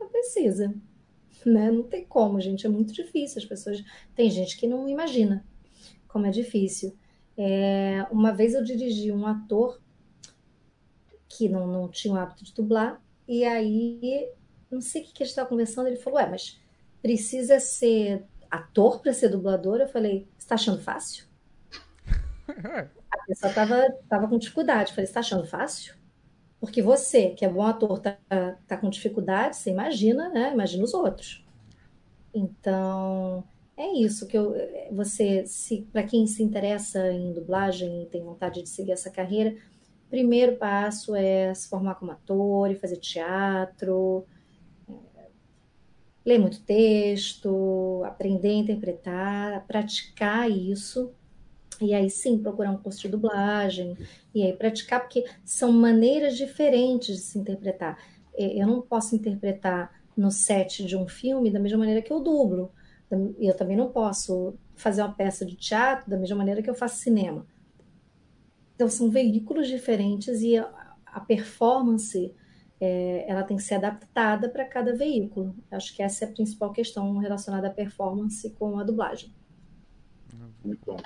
[0.01, 0.75] Não precisa.
[1.45, 1.71] Né?
[1.71, 3.39] Não tem como, gente, é muito difícil.
[3.39, 3.85] As pessoas.
[4.15, 5.45] Tem gente que não imagina
[6.09, 6.97] como é difícil.
[7.37, 9.79] É, uma vez eu dirigi um ator
[11.29, 14.33] que não, não tinha o hábito de dublar, e aí
[14.71, 16.61] não sei o que, que a gente estava conversando, ele falou, ué, mas
[17.03, 19.81] precisa ser ator para ser dublador?
[19.81, 21.27] Eu falei, você está achando fácil?
[23.11, 24.91] a pessoa estava tava com dificuldade.
[24.91, 25.95] Eu falei, você está achando fácil?
[26.61, 28.17] Porque você, que é bom ator, tá,
[28.67, 30.53] tá com dificuldade, você imagina, né?
[30.53, 31.45] Imagina os outros.
[32.33, 33.45] Então,
[33.77, 34.55] é isso que eu,
[34.91, 39.55] você, se para quem se interessa em dublagem e tem vontade de seguir essa carreira,
[40.09, 44.27] primeiro passo é se formar como ator e fazer teatro,
[46.27, 51.13] ler muito texto, aprender a interpretar, praticar isso.
[51.81, 53.97] E aí sim procurar um curso de dublagem,
[54.35, 57.99] e aí praticar, porque são maneiras diferentes de se interpretar.
[58.35, 62.73] Eu não posso interpretar no set de um filme da mesma maneira que eu dublo.
[63.39, 66.97] Eu também não posso fazer uma peça de teatro da mesma maneira que eu faço
[66.97, 67.47] cinema.
[68.75, 72.35] Então, são veículos diferentes e a performance
[72.81, 75.55] é, ela tem que ser adaptada para cada veículo.
[75.71, 79.33] Acho que essa é a principal questão relacionada à performance com a dublagem.
[80.65, 80.97] Muito bom.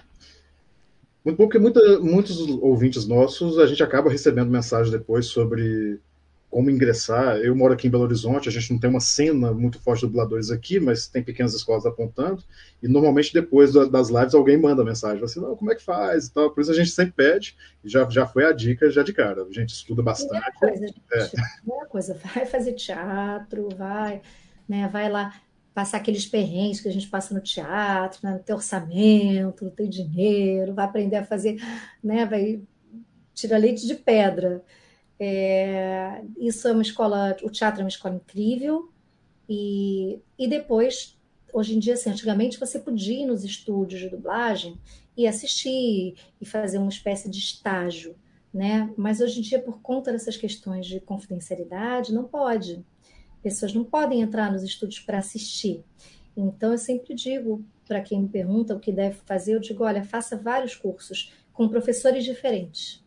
[1.25, 6.01] Muito bom, porque muita, muitos ouvintes nossos, a gente acaba recebendo mensagens depois sobre
[6.51, 7.37] como ingressar.
[7.37, 10.07] Eu moro aqui em Belo Horizonte, a gente não tem uma cena muito forte de
[10.09, 12.43] dubladores aqui, mas tem pequenas escolas apontando,
[12.83, 16.33] e normalmente depois das lives alguém manda mensagem, assim, não, como é que faz e
[16.33, 16.51] tal.
[16.51, 19.43] Por isso a gente sempre pede, e já, já foi a dica já de cara.
[19.43, 20.43] A gente estuda bastante.
[20.59, 21.29] Primeira coisa, gente, é.
[21.61, 24.21] primeira coisa, vai fazer teatro, vai,
[24.69, 25.33] né, vai lá
[25.73, 29.89] passar aqueles perrengues que a gente passa no teatro, né, não tem orçamento, não tem
[29.89, 31.63] dinheiro, vai aprender a fazer,
[32.03, 32.61] né, vai
[33.33, 34.65] tirar leite de pedra.
[35.23, 38.91] É, isso é uma escola, o teatro é uma escola incrível.
[39.47, 41.19] E, e depois,
[41.53, 44.81] hoje em dia, assim, antigamente você podia ir nos estúdios de dublagem
[45.15, 48.17] e assistir e fazer uma espécie de estágio,
[48.53, 48.91] né?
[48.97, 52.83] Mas hoje em dia, por conta dessas questões de confidencialidade, não pode.
[53.43, 55.85] Pessoas não podem entrar nos estúdios para assistir.
[56.35, 60.03] Então, eu sempre digo para quem me pergunta o que deve fazer, eu digo: olha,
[60.03, 63.05] faça vários cursos com professores diferentes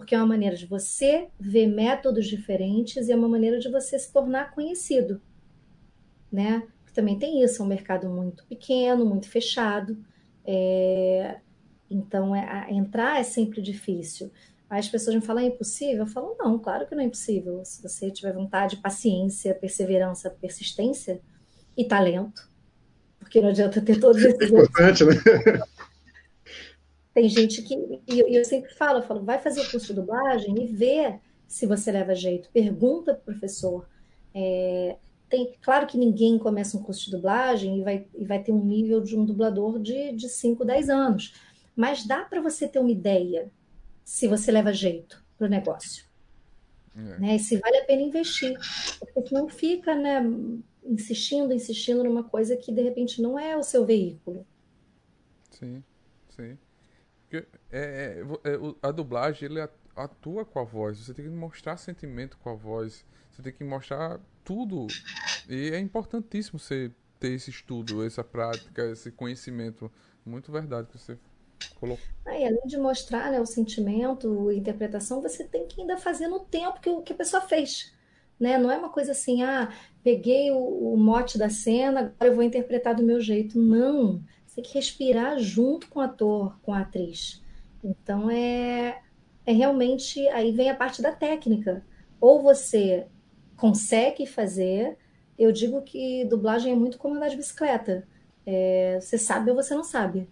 [0.00, 3.98] porque é uma maneira de você ver métodos diferentes e é uma maneira de você
[3.98, 5.20] se tornar conhecido,
[6.32, 6.66] né?
[6.94, 10.02] Também tem isso, é um mercado muito pequeno, muito fechado,
[10.42, 11.36] é...
[11.90, 14.32] então é, entrar é sempre difícil.
[14.70, 16.04] Aí as pessoas me falam, é impossível?
[16.04, 17.62] Eu falo, não, claro que não é impossível.
[17.62, 21.20] Se você tiver vontade, paciência, perseverança, persistência
[21.76, 22.48] e talento,
[23.18, 24.40] porque não adianta ter todos esses...
[24.40, 25.12] É importante, né?
[27.12, 27.74] Tem gente que.
[28.06, 31.18] E eu, eu, sempre falo, eu falo, vai fazer o curso de dublagem e vê
[31.46, 32.48] se você leva jeito.
[32.50, 33.88] Pergunta para o professor.
[34.32, 34.96] É,
[35.28, 38.64] tem, claro que ninguém começa um curso de dublagem e vai, e vai ter um
[38.64, 41.34] nível de um dublador de, de 5, 10 anos.
[41.74, 43.50] Mas dá para você ter uma ideia
[44.04, 46.04] se você leva jeito para o negócio.
[46.96, 47.18] É.
[47.18, 47.36] Né?
[47.36, 48.56] E se vale a pena investir.
[48.98, 50.22] Porque senão fica né,
[50.84, 54.46] insistindo, insistindo numa coisa que de repente não é o seu veículo.
[55.50, 55.82] Sim,
[56.28, 56.58] sim.
[57.72, 59.60] É, é, é, a dublagem ele
[59.94, 60.98] atua com a voz.
[60.98, 63.04] Você tem que mostrar sentimento com a voz.
[63.30, 64.86] Você tem que mostrar tudo.
[65.48, 69.90] E é importantíssimo você ter esse estudo, essa prática, esse conhecimento.
[70.24, 71.18] Muito verdade que você
[71.78, 72.04] colocou.
[72.26, 76.40] Ah, além de mostrar né, o sentimento, a interpretação, você tem que ainda fazer no
[76.40, 77.92] tempo que, que a pessoa fez.
[78.38, 78.56] Né?
[78.56, 79.70] Não é uma coisa assim, ah,
[80.02, 83.58] peguei o, o mote da cena, agora eu vou interpretar do meu jeito.
[83.58, 84.22] Não.
[84.46, 87.42] Você tem que respirar junto com o ator, com a atriz.
[87.82, 89.00] Então é,
[89.46, 91.82] é realmente aí vem a parte da técnica.
[92.20, 93.06] Ou você
[93.56, 94.96] consegue fazer,
[95.38, 98.06] eu digo que dublagem é muito como andar de bicicleta.
[98.46, 100.28] É, você sabe ou você não sabe.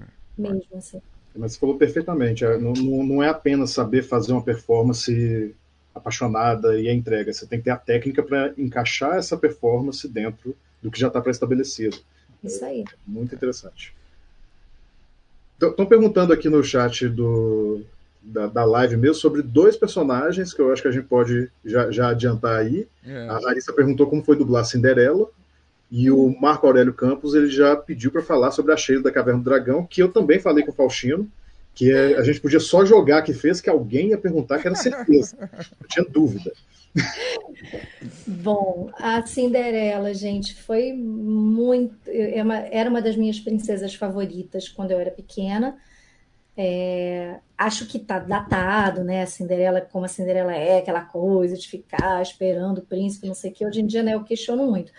[0.00, 0.04] É,
[0.36, 1.00] Mesmo assim.
[1.34, 2.44] Mas você falou perfeitamente.
[2.44, 5.54] É, não, não é apenas saber fazer uma performance
[5.94, 7.32] apaixonada e a entrega.
[7.32, 11.20] Você tem que ter a técnica para encaixar essa performance dentro do que já está
[11.20, 11.98] pré-estabelecido.
[12.42, 12.84] Isso aí.
[13.06, 13.94] Muito interessante.
[15.70, 17.82] Estão perguntando aqui no chat do,
[18.22, 21.90] da, da, live mesmo sobre dois personagens que eu acho que a gente pode já,
[21.90, 22.88] já adiantar aí.
[23.06, 23.28] É.
[23.28, 25.28] A Larissa perguntou como foi dublar Cinderela.
[25.90, 29.40] E o Marco Aurélio Campos ele já pediu para falar sobre a cheia da Caverna
[29.40, 31.30] do Dragão, que eu também falei com o Faustino,
[31.74, 34.74] que é, a gente podia só jogar que fez, que alguém ia perguntar, que era
[34.74, 35.36] certeza.
[35.80, 36.52] Eu tinha dúvida.
[38.26, 41.96] Bom, a Cinderela, gente, foi muito.
[42.08, 45.76] É era uma das minhas princesas favoritas quando eu era pequena.
[46.56, 49.22] É, acho que tá datado, né?
[49.22, 53.50] A Cinderela, como a Cinderela é, aquela coisa de ficar esperando o príncipe, não sei
[53.50, 53.66] o que.
[53.66, 54.92] Hoje em dia, né, eu questiono muito.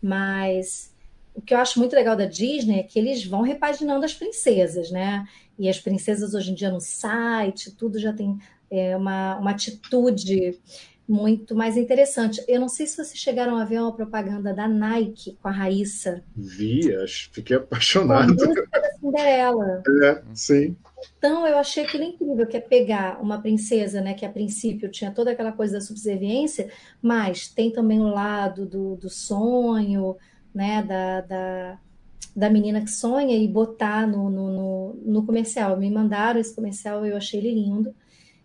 [0.00, 0.94] Mas
[1.34, 4.90] o que eu acho muito legal da Disney é que eles vão repaginando as princesas,
[4.90, 5.26] né?
[5.58, 8.38] E as princesas hoje em dia no site, tudo já tem
[8.70, 10.58] é, uma, uma atitude
[11.10, 12.40] muito mais interessante.
[12.46, 16.22] Eu não sei se vocês chegaram a ver uma propaganda da Nike com a Raíssa.
[16.36, 16.82] Vi,
[17.32, 18.36] fiquei apaixonado.
[18.36, 19.82] Com a da Cinderela.
[20.04, 20.76] É, sim.
[21.18, 25.10] Então eu achei aquilo incrível, que é pegar uma princesa, né, que a princípio tinha
[25.10, 26.70] toda aquela coisa da subserviência,
[27.02, 30.16] mas tem também o lado do, do sonho,
[30.54, 31.78] né, da, da,
[32.36, 35.76] da menina que sonha e botar no, no, no, no comercial.
[35.76, 37.92] Me mandaram esse comercial, eu achei ele lindo.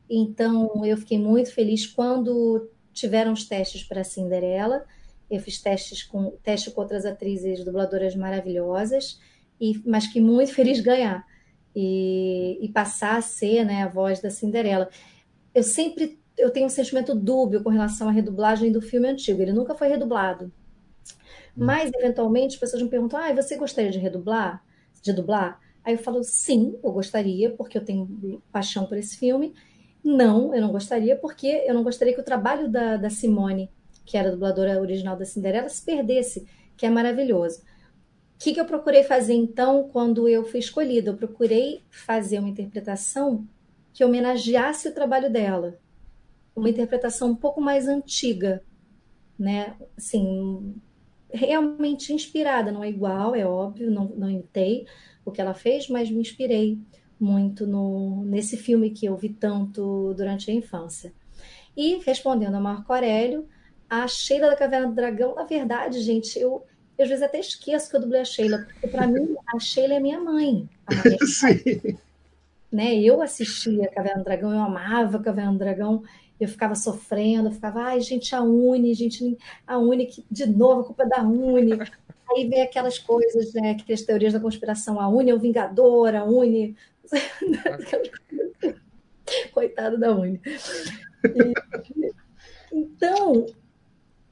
[0.10, 4.86] Então, eu fiquei muito feliz quando tiveram os testes para Cinderela.
[5.30, 9.20] Eu fiz testes com teste com outras atrizes dubladoras maravilhosas,
[9.60, 11.26] e, mas que muito feliz ganhar
[11.76, 14.90] e, e passar a ser né, a voz da Cinderela.
[15.54, 19.42] Eu sempre eu tenho um sentimento dúbio com relação à redublagem do filme antigo.
[19.42, 20.46] Ele nunca foi redublado.
[20.46, 21.66] Hum.
[21.66, 24.64] Mas, eventualmente, as pessoas me perguntam: ah, você gostaria de redublar?
[25.02, 25.60] De dublar?
[25.84, 29.54] Aí eu falo: sim, eu gostaria, porque eu tenho paixão por esse filme.
[30.06, 33.72] Não, eu não gostaria, porque eu não gostaria que o trabalho da, da Simone,
[34.06, 36.48] que era a dubladora original da Cinderela, se perdesse,
[36.78, 37.62] que é maravilhoso.
[38.36, 41.10] O que, que eu procurei fazer então quando eu fui escolhida?
[41.10, 43.48] Eu procurei fazer uma interpretação
[43.92, 45.80] que homenageasse o trabalho dela,
[46.56, 48.62] uma interpretação um pouco mais antiga,
[49.40, 49.76] né?
[49.98, 50.76] Assim,
[51.34, 54.86] realmente inspirada, não é igual, é óbvio, não, não imitei
[55.26, 56.78] o que ela fez, mas me inspirei
[57.20, 61.14] muito no, nesse filme que eu vi tanto durante a infância.
[61.76, 63.48] E respondendo a Marco Aurélio,
[63.90, 66.64] a Sheila da Caverna do Dragão, na verdade, gente, eu
[66.98, 69.96] eu às vezes até esqueço que eu dublei a Sheila, porque para mim a Sheila
[69.96, 70.70] é minha mãe.
[70.90, 71.98] Minha Sim.
[72.72, 72.96] Né?
[72.96, 76.04] Eu assistia Caverna do Dragão, eu amava Caverna do Dragão,
[76.40, 80.84] eu ficava sofrendo, eu ficava, ai, gente, a Uni, gente, a Uni, de novo, a
[80.86, 81.74] culpa é da Uni.
[82.32, 85.40] Aí vem aquelas coisas, né, que tem as teorias da conspiração, a Uni é o
[85.40, 86.76] Vingador, a Uni.
[89.54, 90.42] Coitado da Uni.
[90.44, 91.54] E,
[92.72, 93.46] então,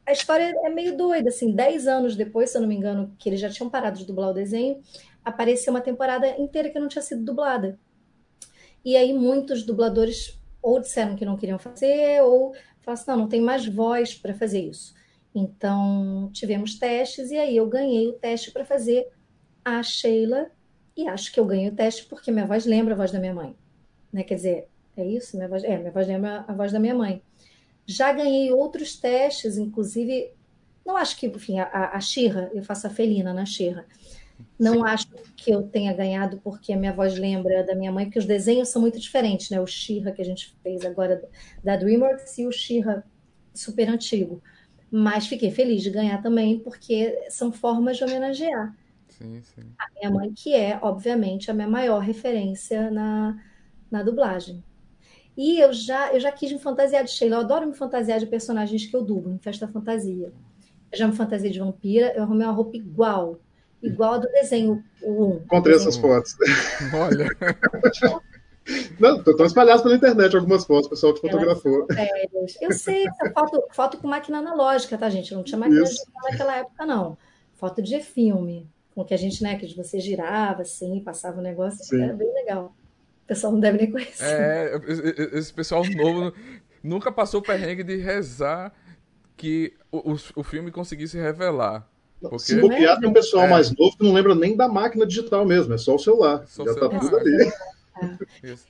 [0.06, 3.30] a história é meio doida, assim, dez anos depois, se eu não me engano, que
[3.30, 4.82] eles já tinham parado de dublar o desenho,
[5.24, 7.80] apareceu uma temporada inteira que não tinha sido dublada.
[8.84, 13.28] E aí muitos dubladores ou disseram que não queriam fazer, ou falaram assim, não, não
[13.28, 14.94] tem mais voz para fazer isso.
[15.36, 19.08] Então, tivemos testes, e aí eu ganhei o teste para fazer
[19.64, 20.52] a Sheila,
[20.96, 23.34] e acho que eu ganhei o teste porque minha voz lembra a voz da minha
[23.34, 23.56] mãe.
[24.12, 24.24] Né?
[24.24, 25.36] Quer dizer, é isso?
[25.36, 27.22] Minha voz, é, minha voz lembra a voz da minha mãe.
[27.86, 30.32] Já ganhei outros testes, inclusive,
[30.86, 33.86] não acho que, enfim, a, a Xirra, eu faço a felina na Xirra.
[34.60, 34.84] Não Sim.
[34.86, 38.26] acho que eu tenha ganhado porque a minha voz lembra da minha mãe, porque os
[38.26, 39.60] desenhos são muito diferentes, né?
[39.60, 41.28] O Xirra que a gente fez agora
[41.64, 43.04] da DreamWorks e o Xirra
[43.54, 44.42] super antigo.
[44.92, 48.76] Mas fiquei feliz de ganhar também, porque são formas de homenagear
[49.18, 49.62] sim, sim.
[49.78, 53.38] a minha mãe, que é, obviamente, a minha maior referência na,
[53.90, 54.64] na dublagem.
[55.36, 57.38] E eu já, eu já quis me fantasiar de Sheila.
[57.38, 60.32] Eu adoro me fantasiar de personagens que eu dublo em festa fantasia.
[60.92, 63.40] Eu já me fantasiei de vampira, eu arrumei uma roupa igual.
[63.82, 65.36] Igual a do desenho o 1.
[65.38, 66.36] Encontrei essas fotos.
[66.94, 67.28] Olha.
[68.98, 71.86] Não, estão espalhadas pela internet algumas fotos, o pessoal que fotografou.
[72.62, 75.34] Eu sei, foto, foto com máquina analógica, tá, gente?
[75.34, 77.18] Não tinha máquina digital naquela época, não.
[77.56, 81.84] Foto de filme, com que a gente, né, que você girava assim, passava o negócio,
[81.84, 82.02] Sim.
[82.02, 82.76] era bem legal.
[83.24, 84.26] O pessoal não deve nem conhecer.
[84.26, 84.82] É,
[85.38, 86.34] esse pessoal novo
[86.84, 88.74] nunca passou o perrengue de rezar
[89.38, 91.90] que o, o, o filme conseguisse revelar.
[92.22, 92.40] Porque...
[92.40, 93.50] Se bobear, tem um pessoal é.
[93.50, 96.46] mais novo que não lembra nem da máquina digital mesmo, é só o celular.
[96.48, 97.00] Só já tá celular.
[97.00, 97.44] tá tudo ali.
[97.44, 97.54] É.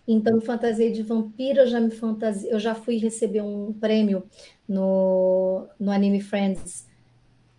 [0.06, 2.48] Então, fantasiei de vampiro, eu já me fantasi...
[2.50, 4.24] eu já fui receber um prêmio
[4.68, 6.86] no, no Anime Friends,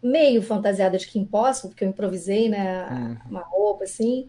[0.05, 3.17] meio fantasiada de Kim Possible, porque eu improvisei, né, uhum.
[3.31, 4.29] uma roupa assim,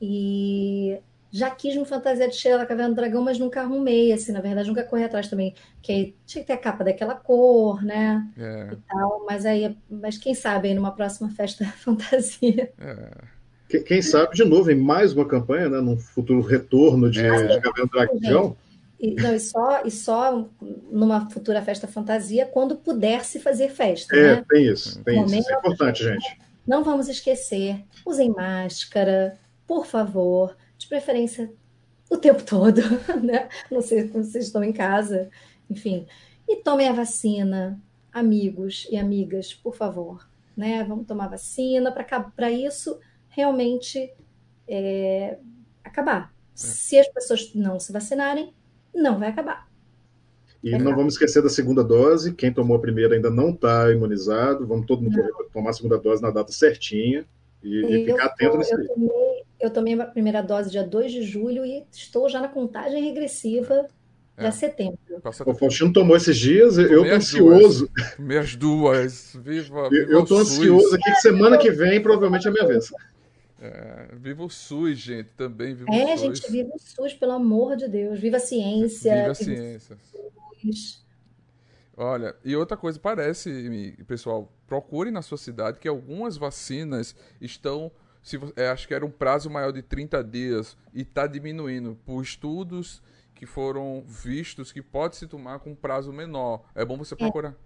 [0.00, 0.98] e
[1.30, 4.40] já quis me fantasia de Sheila da Caverna do Dragão, mas nunca arrumei, assim, na
[4.40, 5.54] verdade, nunca corri atrás também.
[5.76, 8.26] Porque tinha que ter a capa daquela cor, né?
[8.38, 8.70] É.
[8.72, 12.72] E tal, mas aí, mas quem sabe aí numa próxima festa fantasia.
[12.78, 13.80] É.
[13.84, 15.80] Quem sabe, de novo, em mais uma campanha, né?
[15.80, 17.46] Num futuro retorno de, é.
[17.46, 18.56] de Caverna do Dragão.
[18.98, 20.48] E, não, e só, e só
[20.90, 24.16] numa futura festa fantasia quando puder se fazer festa.
[24.16, 24.44] É, né?
[24.48, 25.34] tem isso, tem isso.
[25.34, 26.38] Isso é importante, gente.
[26.66, 31.52] Não vamos esquecer, usem máscara, por favor de preferência
[32.08, 32.80] o tempo todo,
[33.22, 33.48] né?
[33.70, 35.28] Não sei se vocês estão em casa,
[35.68, 36.06] enfim.
[36.48, 37.80] E tomem a vacina,
[38.12, 40.26] amigos e amigas, por favor,
[40.56, 40.84] né?
[40.84, 44.12] Vamos tomar vacina para isso realmente
[44.66, 45.38] é,
[45.84, 46.32] acabar.
[46.32, 46.32] É.
[46.54, 48.54] Se as pessoas não se vacinarem,
[48.96, 49.66] não vai acabar.
[50.62, 52.32] E não vamos esquecer da segunda dose.
[52.32, 54.66] Quem tomou a primeira ainda não está imunizado.
[54.66, 55.16] Vamos todo mundo
[55.52, 57.24] tomar a segunda dose na data certinha
[57.62, 61.22] e, e ficar atento nesse eu tomei, eu tomei a primeira dose dia 2 de
[61.22, 63.86] julho e estou já na contagem regressiva
[64.36, 64.42] é.
[64.42, 64.98] para setembro.
[65.46, 67.90] O Faustino tomou esses dias, eu estou ansioso.
[68.16, 69.36] Tomei as duas.
[69.42, 72.90] Viva, viva eu estou ansioso aqui que semana que vem provavelmente é a minha vez.
[73.60, 75.74] É, viva o SUS, gente, também.
[75.74, 76.38] Viva é, o SUS.
[76.38, 78.18] gente, viva o SUS, pelo amor de Deus.
[78.18, 79.14] Viva a ciência.
[79.14, 79.98] Viva a ciência.
[81.96, 87.90] Olha, e outra coisa, parece, pessoal, procure na sua cidade que algumas vacinas estão.
[88.22, 92.20] Se, é, acho que era um prazo maior de 30 dias e está diminuindo por
[92.22, 93.00] estudos
[93.34, 96.64] que foram vistos que pode se tomar com um prazo menor.
[96.74, 97.50] É bom você procurar.
[97.50, 97.65] É.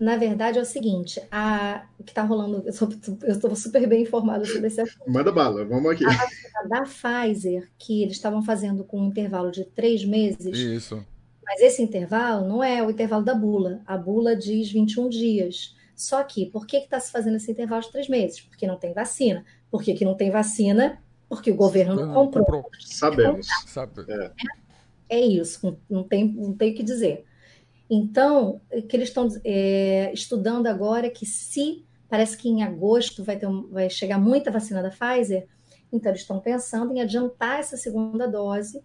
[0.00, 4.46] Na verdade, é o seguinte: a, o que está rolando, eu estou super bem informada
[4.46, 5.04] sobre esse assunto.
[5.06, 6.06] Manda bala, vamos aqui.
[6.06, 10.56] A vacina da Pfizer, que eles estavam fazendo com um intervalo de três meses.
[10.56, 11.04] Isso.
[11.44, 13.82] Mas esse intervalo não é o intervalo da bula.
[13.86, 15.76] A bula diz 21 dias.
[15.94, 18.40] Só que, por que está se fazendo esse intervalo de três meses?
[18.40, 19.44] Porque não tem vacina.
[19.70, 20.98] Por que, que não tem vacina?
[21.28, 22.46] Porque o governo não comprou.
[22.46, 22.70] comprou.
[22.80, 23.46] Sabemos.
[23.66, 24.06] Sabe.
[24.08, 24.32] É.
[25.10, 27.26] é isso, não tem, não tem o que dizer.
[27.90, 33.24] Então, o que eles estão é, estudando agora é que se parece que em agosto
[33.24, 35.48] vai, ter, vai chegar muita vacina da Pfizer,
[35.92, 38.80] então eles estão pensando em adiantar essa segunda dose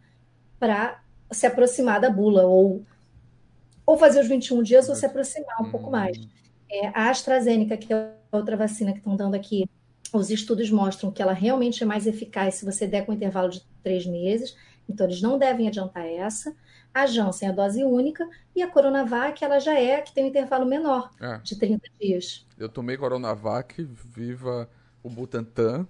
[0.60, 2.84] para se aproximar da bula, ou,
[3.86, 6.18] ou fazer os 21 dias ou se aproximar um pouco mais.
[6.18, 6.28] Hum.
[6.70, 9.70] É, a AstraZeneca, que é outra vacina que estão dando aqui,
[10.12, 13.62] os estudos mostram que ela realmente é mais eficaz se você der com intervalo de
[13.84, 14.56] três meses,
[14.90, 16.56] então eles não devem adiantar essa.
[16.96, 18.26] A Janssen é a dose única
[18.56, 21.40] e a Coronavac ela já é a que tem um intervalo menor, é.
[21.44, 22.48] de 30 dias.
[22.58, 24.70] Eu tomei Coronavac, viva
[25.04, 25.86] o Butantan,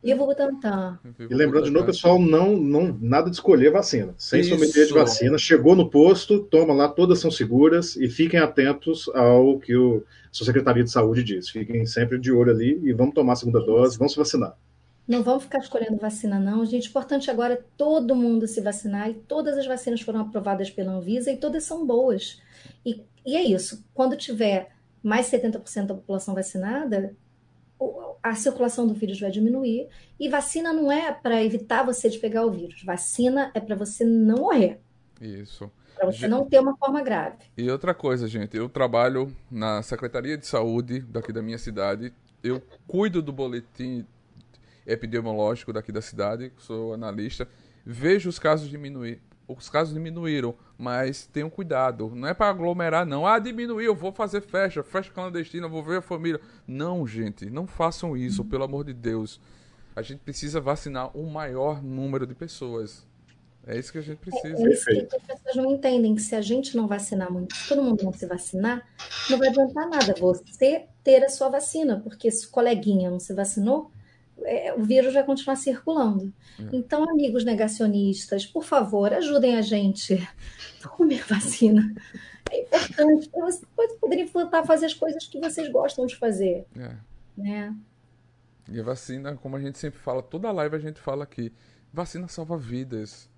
[0.00, 0.98] Viva o Butantan.
[1.18, 4.14] E lembrando de novo, pessoal, não, não, nada de escolher vacina.
[4.18, 4.50] Sem Isso.
[4.50, 5.38] sommelier de vacina.
[5.38, 10.28] Chegou no posto, toma lá, todas são seguras e fiquem atentos ao que o, a
[10.30, 11.48] sua Secretaria de Saúde diz.
[11.48, 14.54] Fiquem sempre de olho ali e vamos tomar a segunda dose, vamos se vacinar.
[15.06, 16.64] Não vamos ficar escolhendo vacina, não.
[16.64, 20.70] Gente, o importante agora é todo mundo se vacinar e todas as vacinas foram aprovadas
[20.70, 22.40] pela Anvisa e todas são boas.
[22.84, 23.84] E, e é isso.
[23.92, 27.14] Quando tiver mais 70% da população vacinada,
[28.22, 29.88] a circulação do vírus vai diminuir.
[30.18, 32.82] E vacina não é para evitar você de pegar o vírus.
[32.82, 34.80] Vacina é para você não morrer.
[35.20, 35.70] Isso.
[35.94, 37.36] Para você não ter uma forma grave.
[37.56, 42.12] E outra coisa, gente, eu trabalho na Secretaria de Saúde daqui da minha cidade.
[42.42, 44.06] Eu cuido do boletim
[44.86, 47.48] epidemiológico daqui da cidade, sou analista.
[47.84, 52.10] Vejo os casos diminuir os casos diminuíram, mas tenham cuidado.
[52.14, 53.26] Não é para aglomerar, não.
[53.26, 56.40] Ah, diminuiu, eu vou fazer festa, festa clandestina, vou ver a família.
[56.66, 59.40] Não, gente, não façam isso, pelo amor de Deus.
[59.94, 63.06] A gente precisa vacinar o maior número de pessoas.
[63.66, 64.56] É isso que a gente precisa.
[64.58, 67.54] É, é isso que as pessoas não entendem, que se a gente não vacinar muito,
[67.54, 68.86] se todo mundo não se vacinar,
[69.30, 73.32] não vai adiantar nada você ter a sua vacina, porque se o coleguinha não se
[73.32, 73.90] vacinou,
[74.42, 76.32] é, o vírus vai continuar circulando.
[76.58, 76.76] É.
[76.76, 80.14] Então, amigos negacionistas, por favor, ajudem a gente
[80.82, 81.94] a comer vacina.
[82.50, 83.66] É importante para vocês
[84.00, 86.66] poderem voltar a fazer as coisas que vocês gostam de fazer.
[86.76, 86.96] É.
[87.36, 87.74] Né?
[88.70, 91.52] E a vacina, como a gente sempre fala, toda live a gente fala aqui,
[91.92, 93.28] vacina salva vidas.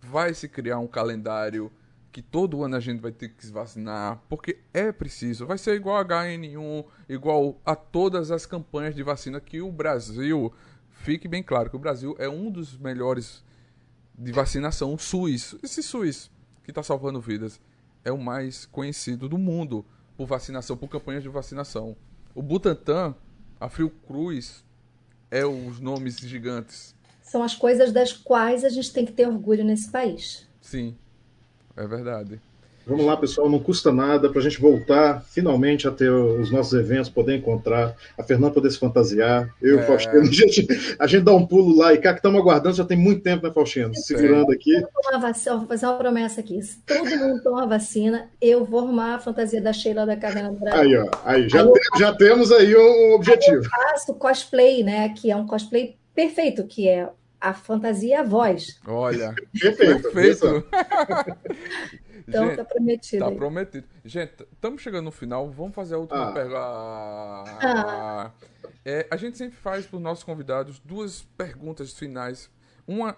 [0.00, 1.70] Vai se criar um calendário
[2.12, 5.46] que todo ano a gente vai ter que se vacinar, porque é preciso.
[5.46, 10.52] Vai ser igual a HN1, igual a todas as campanhas de vacina que o Brasil,
[10.90, 13.42] fique bem claro que o Brasil é um dos melhores
[14.16, 15.56] de vacinação, o SUS.
[15.62, 16.30] Esse SUS
[16.62, 17.58] que está salvando vidas
[18.04, 19.84] é o mais conhecido do mundo
[20.14, 21.96] por vacinação, por campanhas de vacinação.
[22.34, 23.14] O Butantan,
[23.58, 24.62] a Fiocruz,
[25.30, 26.94] é os nomes gigantes.
[27.22, 30.46] São as coisas das quais a gente tem que ter orgulho nesse país.
[30.60, 30.94] Sim.
[31.76, 32.40] É verdade.
[32.84, 36.72] Vamos lá, pessoal, não custa nada para a gente voltar finalmente a ter os nossos
[36.72, 39.82] eventos, poder encontrar, a Fernanda poder se fantasiar, eu e é...
[39.82, 40.66] o Faustino, a gente,
[40.98, 43.46] a gente dá um pulo lá e cá que estamos aguardando já tem muito tempo,
[43.46, 43.94] né, Faustino?
[43.94, 44.72] Segurando aqui.
[44.74, 48.80] Eu vou, vacina, vou fazer uma promessa aqui: se todo mundo toma vacina, eu vou
[48.80, 50.80] arrumar a fantasia da Sheila da Caverna do Brasil.
[50.80, 53.58] Aí, ó, aí, já, aí tem, já temos aí um objetivo.
[53.58, 57.08] Aí eu faço cosplay, né, que é um cosplay perfeito, que é
[57.42, 58.80] a fantasia e a voz.
[58.86, 60.12] Olha, perfeito.
[60.12, 60.66] perfeito.
[62.26, 63.24] então Gente, tá prometido.
[63.24, 63.36] Tá aí.
[63.36, 63.86] prometido.
[64.04, 65.50] Gente, estamos chegando no final.
[65.50, 66.32] Vamos fazer a última ah.
[66.32, 66.58] pergunta.
[66.60, 68.30] Ah.
[68.84, 72.48] É, a gente sempre faz para os nossos convidados duas perguntas finais.
[72.86, 73.16] Uma,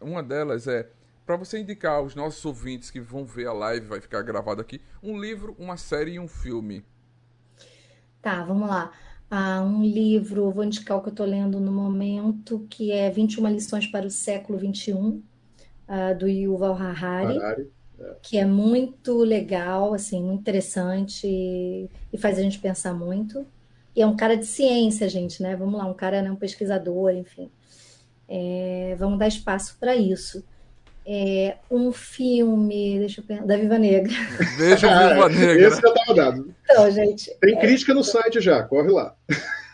[0.00, 0.88] uma delas é
[1.26, 4.80] para você indicar aos nossos ouvintes que vão ver a live, vai ficar gravado aqui,
[5.02, 6.84] um livro, uma série e um filme.
[8.22, 8.92] Tá, vamos lá
[9.30, 13.48] a um livro, vou indicar o que eu estou lendo no momento, que é 21
[13.48, 15.22] lições para o século XXI, uh,
[16.18, 18.16] do Yuval Harari, Harari é.
[18.22, 23.46] que é muito legal, assim, muito interessante e, e, faz a gente pensar muito.
[23.94, 25.56] E é um cara de ciência, gente, né?
[25.56, 27.50] Vamos lá, um cara, né, um pesquisador, enfim.
[28.28, 30.44] É, vamos dar espaço para isso
[31.08, 34.12] é, um filme, deixa eu pensar, da Viva Negra.
[34.58, 35.68] Veja a Viva Negra.
[35.68, 36.54] Esse já estava dado.
[36.64, 37.32] Então, gente.
[37.40, 39.14] Tem é, crítica no site já, corre lá.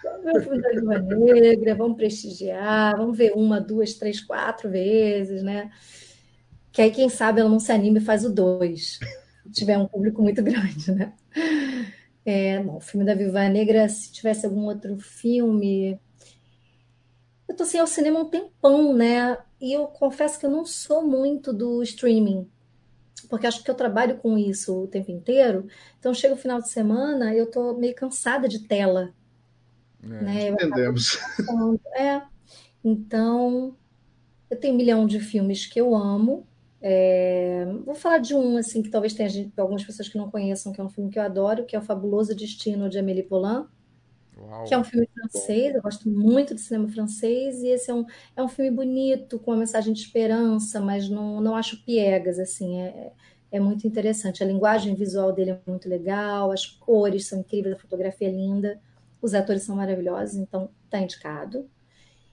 [0.04, 4.68] Vamos ver o filme da Viva Negra, vamos prestigiar, vamos ver uma, duas, três, quatro
[4.68, 5.70] vezes, né?
[6.70, 9.00] Que aí, quem sabe, ela não se anime e faz o dois.
[9.50, 11.14] tiver um público muito grande, né?
[12.26, 15.98] É, bom, o filme da Viva Negra, se tivesse algum outro filme.
[17.48, 19.38] Eu tô sem ao cinema um tempão, né?
[19.62, 22.50] E eu confesso que eu não sou muito do streaming,
[23.30, 25.68] porque acho que eu trabalho com isso o tempo inteiro.
[26.00, 29.14] Então chega o final de semana, eu tô meio cansada de tela.
[30.02, 30.48] É, né?
[30.48, 31.16] Entendemos.
[31.94, 32.20] É.
[32.84, 33.76] Então,
[34.50, 36.44] eu tenho um milhão de filmes que eu amo,
[36.84, 40.72] é, vou falar de um, assim, que talvez tenha gente, algumas pessoas que não conheçam,
[40.72, 43.66] que é um filme que eu adoro, que é O Fabuloso Destino de Amélie Poulain,
[44.42, 44.64] Uau.
[44.64, 48.04] que é um filme francês, eu gosto muito de cinema francês, e esse é um,
[48.36, 52.80] é um filme bonito, com uma mensagem de esperança, mas não, não acho piegas, assim,
[52.80, 53.12] é,
[53.50, 54.42] é muito interessante.
[54.42, 58.80] A linguagem visual dele é muito legal, as cores são incríveis, a fotografia é linda,
[59.20, 61.68] os atores são maravilhosos, então tá indicado.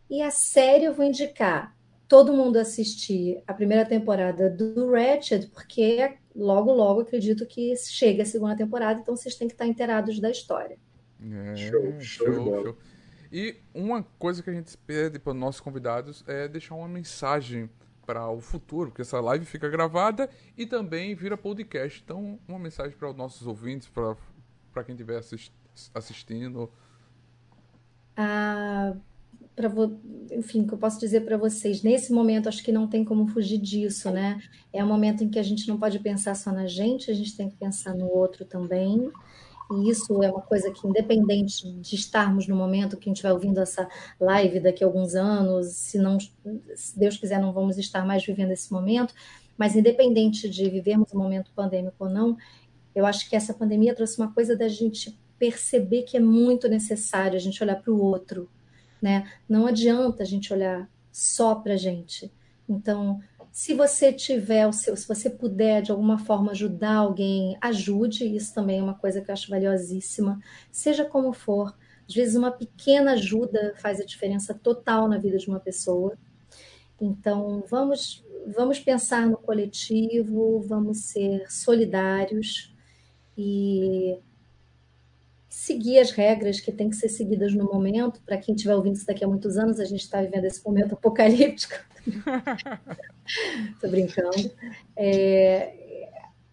[0.09, 1.75] E a série eu vou indicar
[2.07, 8.25] todo mundo assistir a primeira temporada do Ratched, porque logo, logo acredito que chega a
[8.25, 10.77] segunda temporada, então vocês têm que estar inteirados da história.
[11.21, 12.77] É, show, show, show.
[13.31, 17.69] E uma coisa que a gente pede para os nossos convidados é deixar uma mensagem
[18.05, 22.01] para o futuro, porque essa live fica gravada e também vira podcast.
[22.03, 25.53] Então, uma mensagem para os nossos ouvintes, para quem estiver assist,
[25.93, 26.71] assistindo.
[28.17, 28.95] Ah,
[29.55, 29.71] para
[30.31, 33.59] enfim, que eu posso dizer para vocês, nesse momento acho que não tem como fugir
[33.59, 34.41] disso, né?
[34.73, 37.37] É um momento em que a gente não pode pensar só na gente, a gente
[37.37, 39.11] tem que pensar no outro também.
[39.71, 43.31] E isso é uma coisa que, independente de estarmos no momento que a gente vai
[43.31, 43.87] ouvindo essa
[44.19, 48.51] live daqui a alguns anos, se não, se Deus quiser, não vamos estar mais vivendo
[48.51, 49.13] esse momento,
[49.57, 52.35] mas independente de vivermos um momento pandêmico ou não,
[52.95, 57.35] eu acho que essa pandemia trouxe uma coisa da gente perceber que é muito necessário
[57.35, 58.49] a gente olhar para o outro,
[59.01, 59.31] né?
[59.47, 62.31] Não adianta a gente olhar só para a gente.
[62.67, 63.21] Então,
[63.59, 68.23] se você tiver o seu, se você puder de alguma forma ajudar alguém, ajude.
[68.23, 70.39] Isso também é uma coisa que eu acho valiosíssima,
[70.71, 71.77] seja como for.
[72.07, 76.17] Às vezes uma pequena ajuda faz a diferença total na vida de uma pessoa.
[77.01, 82.73] Então, vamos vamos pensar no coletivo, vamos ser solidários
[83.37, 84.19] e
[85.59, 88.21] seguir as regras que têm que ser seguidas no momento.
[88.21, 90.93] Para quem estiver ouvindo isso daqui a muitos anos, a gente está vivendo esse momento
[90.93, 91.75] apocalíptico.
[93.73, 94.51] Estou brincando.
[94.95, 96.07] É,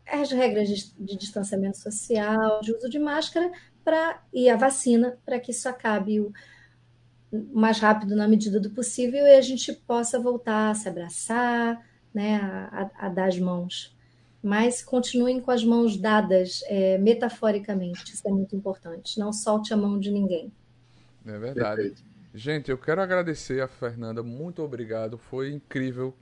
[0.08, 3.52] as regras de, de, distanciamento social, de uso de máscara
[3.84, 6.32] pra, e a vacina, para que isso acabe o
[7.52, 11.80] mais rápido na medida do possível e a gente possa voltar a se abraçar,
[12.12, 13.95] né, a, a, a dar as mãos
[14.42, 19.18] mas continuem com as mãos dadas é, metaforicamente, isso é muito importante.
[19.18, 20.52] Não solte a mão de ninguém.
[21.24, 21.76] É verdade.
[21.76, 22.02] Perfeito.
[22.34, 26.14] Gente, eu quero agradecer a Fernanda, muito obrigado, foi incrível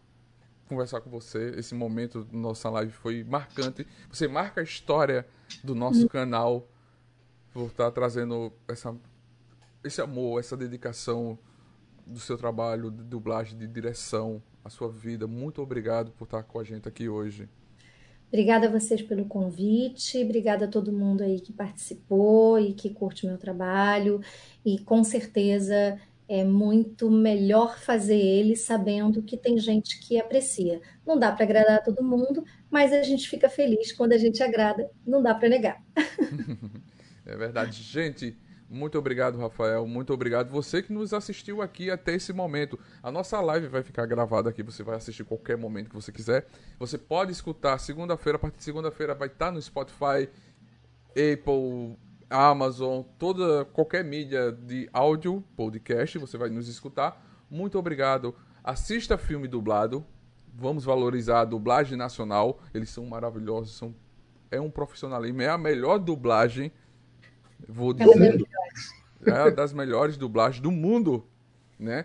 [0.69, 1.55] conversar com você.
[1.57, 3.87] Esse momento da nossa live foi marcante.
[4.11, 5.27] Você marca a história
[5.63, 6.09] do nosso hum.
[6.09, 6.69] canal
[7.53, 8.95] por estar trazendo essa,
[9.83, 11.39] esse amor, essa dedicação
[12.07, 15.27] do seu trabalho de dublagem, de direção, a sua vida.
[15.27, 17.49] Muito obrigado por estar com a gente aqui hoje.
[18.35, 23.29] Obrigada a vocês pelo convite, obrigada a todo mundo aí que participou e que curte
[23.29, 24.21] meu trabalho.
[24.67, 25.97] E com certeza
[26.29, 30.83] é muito melhor fazer ele sabendo que tem gente que aprecia.
[31.07, 34.91] Não dá para agradar todo mundo, mas a gente fica feliz quando a gente agrada,
[35.07, 35.81] não dá para negar.
[37.25, 37.85] é verdade.
[37.85, 38.37] Gente,
[38.69, 39.87] muito obrigado, Rafael.
[39.87, 42.79] Muito obrigado você que nos assistiu aqui até esse momento.
[43.03, 46.47] A nossa live vai ficar gravada aqui, você vai assistir qualquer momento que você quiser.
[46.79, 50.29] Você pode escutar segunda-feira, a partir de segunda-feira vai estar no Spotify,
[51.11, 51.97] Apple,
[52.29, 57.23] Amazon, toda qualquer mídia de áudio, podcast, você vai nos escutar.
[57.51, 58.35] Muito obrigado.
[58.63, 60.05] Assista filme dublado.
[60.57, 62.61] Vamos valorizar a dublagem nacional.
[62.73, 63.95] Eles são maravilhosos, são
[64.51, 66.73] é um profissionalismo, é a melhor dublagem
[67.69, 68.45] Vou dizer.
[69.27, 71.27] É uma das melhores dublagens do mundo,
[71.79, 72.05] né?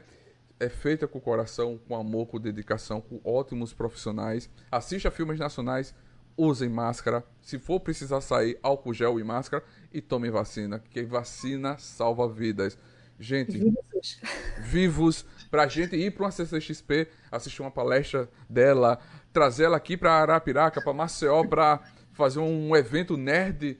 [0.60, 4.50] É feita com coração, com amor, com dedicação, com ótimos profissionais.
[4.72, 5.94] Assista filmes nacionais,
[6.36, 7.24] usem máscara.
[7.42, 9.64] Se for precisar sair, álcool gel e máscara.
[9.94, 12.78] E tomem vacina, que vacina salva vidas.
[13.20, 14.22] Gente, vivos,
[14.60, 18.98] vivos pra gente ir para uma CCXP, assistir uma palestra dela,
[19.34, 21.82] trazer ela aqui para Arapiraca, para Maceió, para
[22.14, 23.78] fazer um evento nerd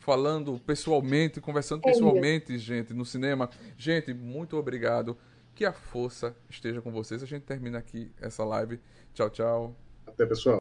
[0.00, 3.48] falando pessoalmente, conversando é pessoalmente, gente, no cinema.
[3.76, 5.16] Gente, muito obrigado.
[5.54, 7.22] Que a força esteja com vocês.
[7.22, 8.80] A gente termina aqui essa live.
[9.14, 9.76] Tchau, tchau.
[10.06, 10.60] Até, pessoal.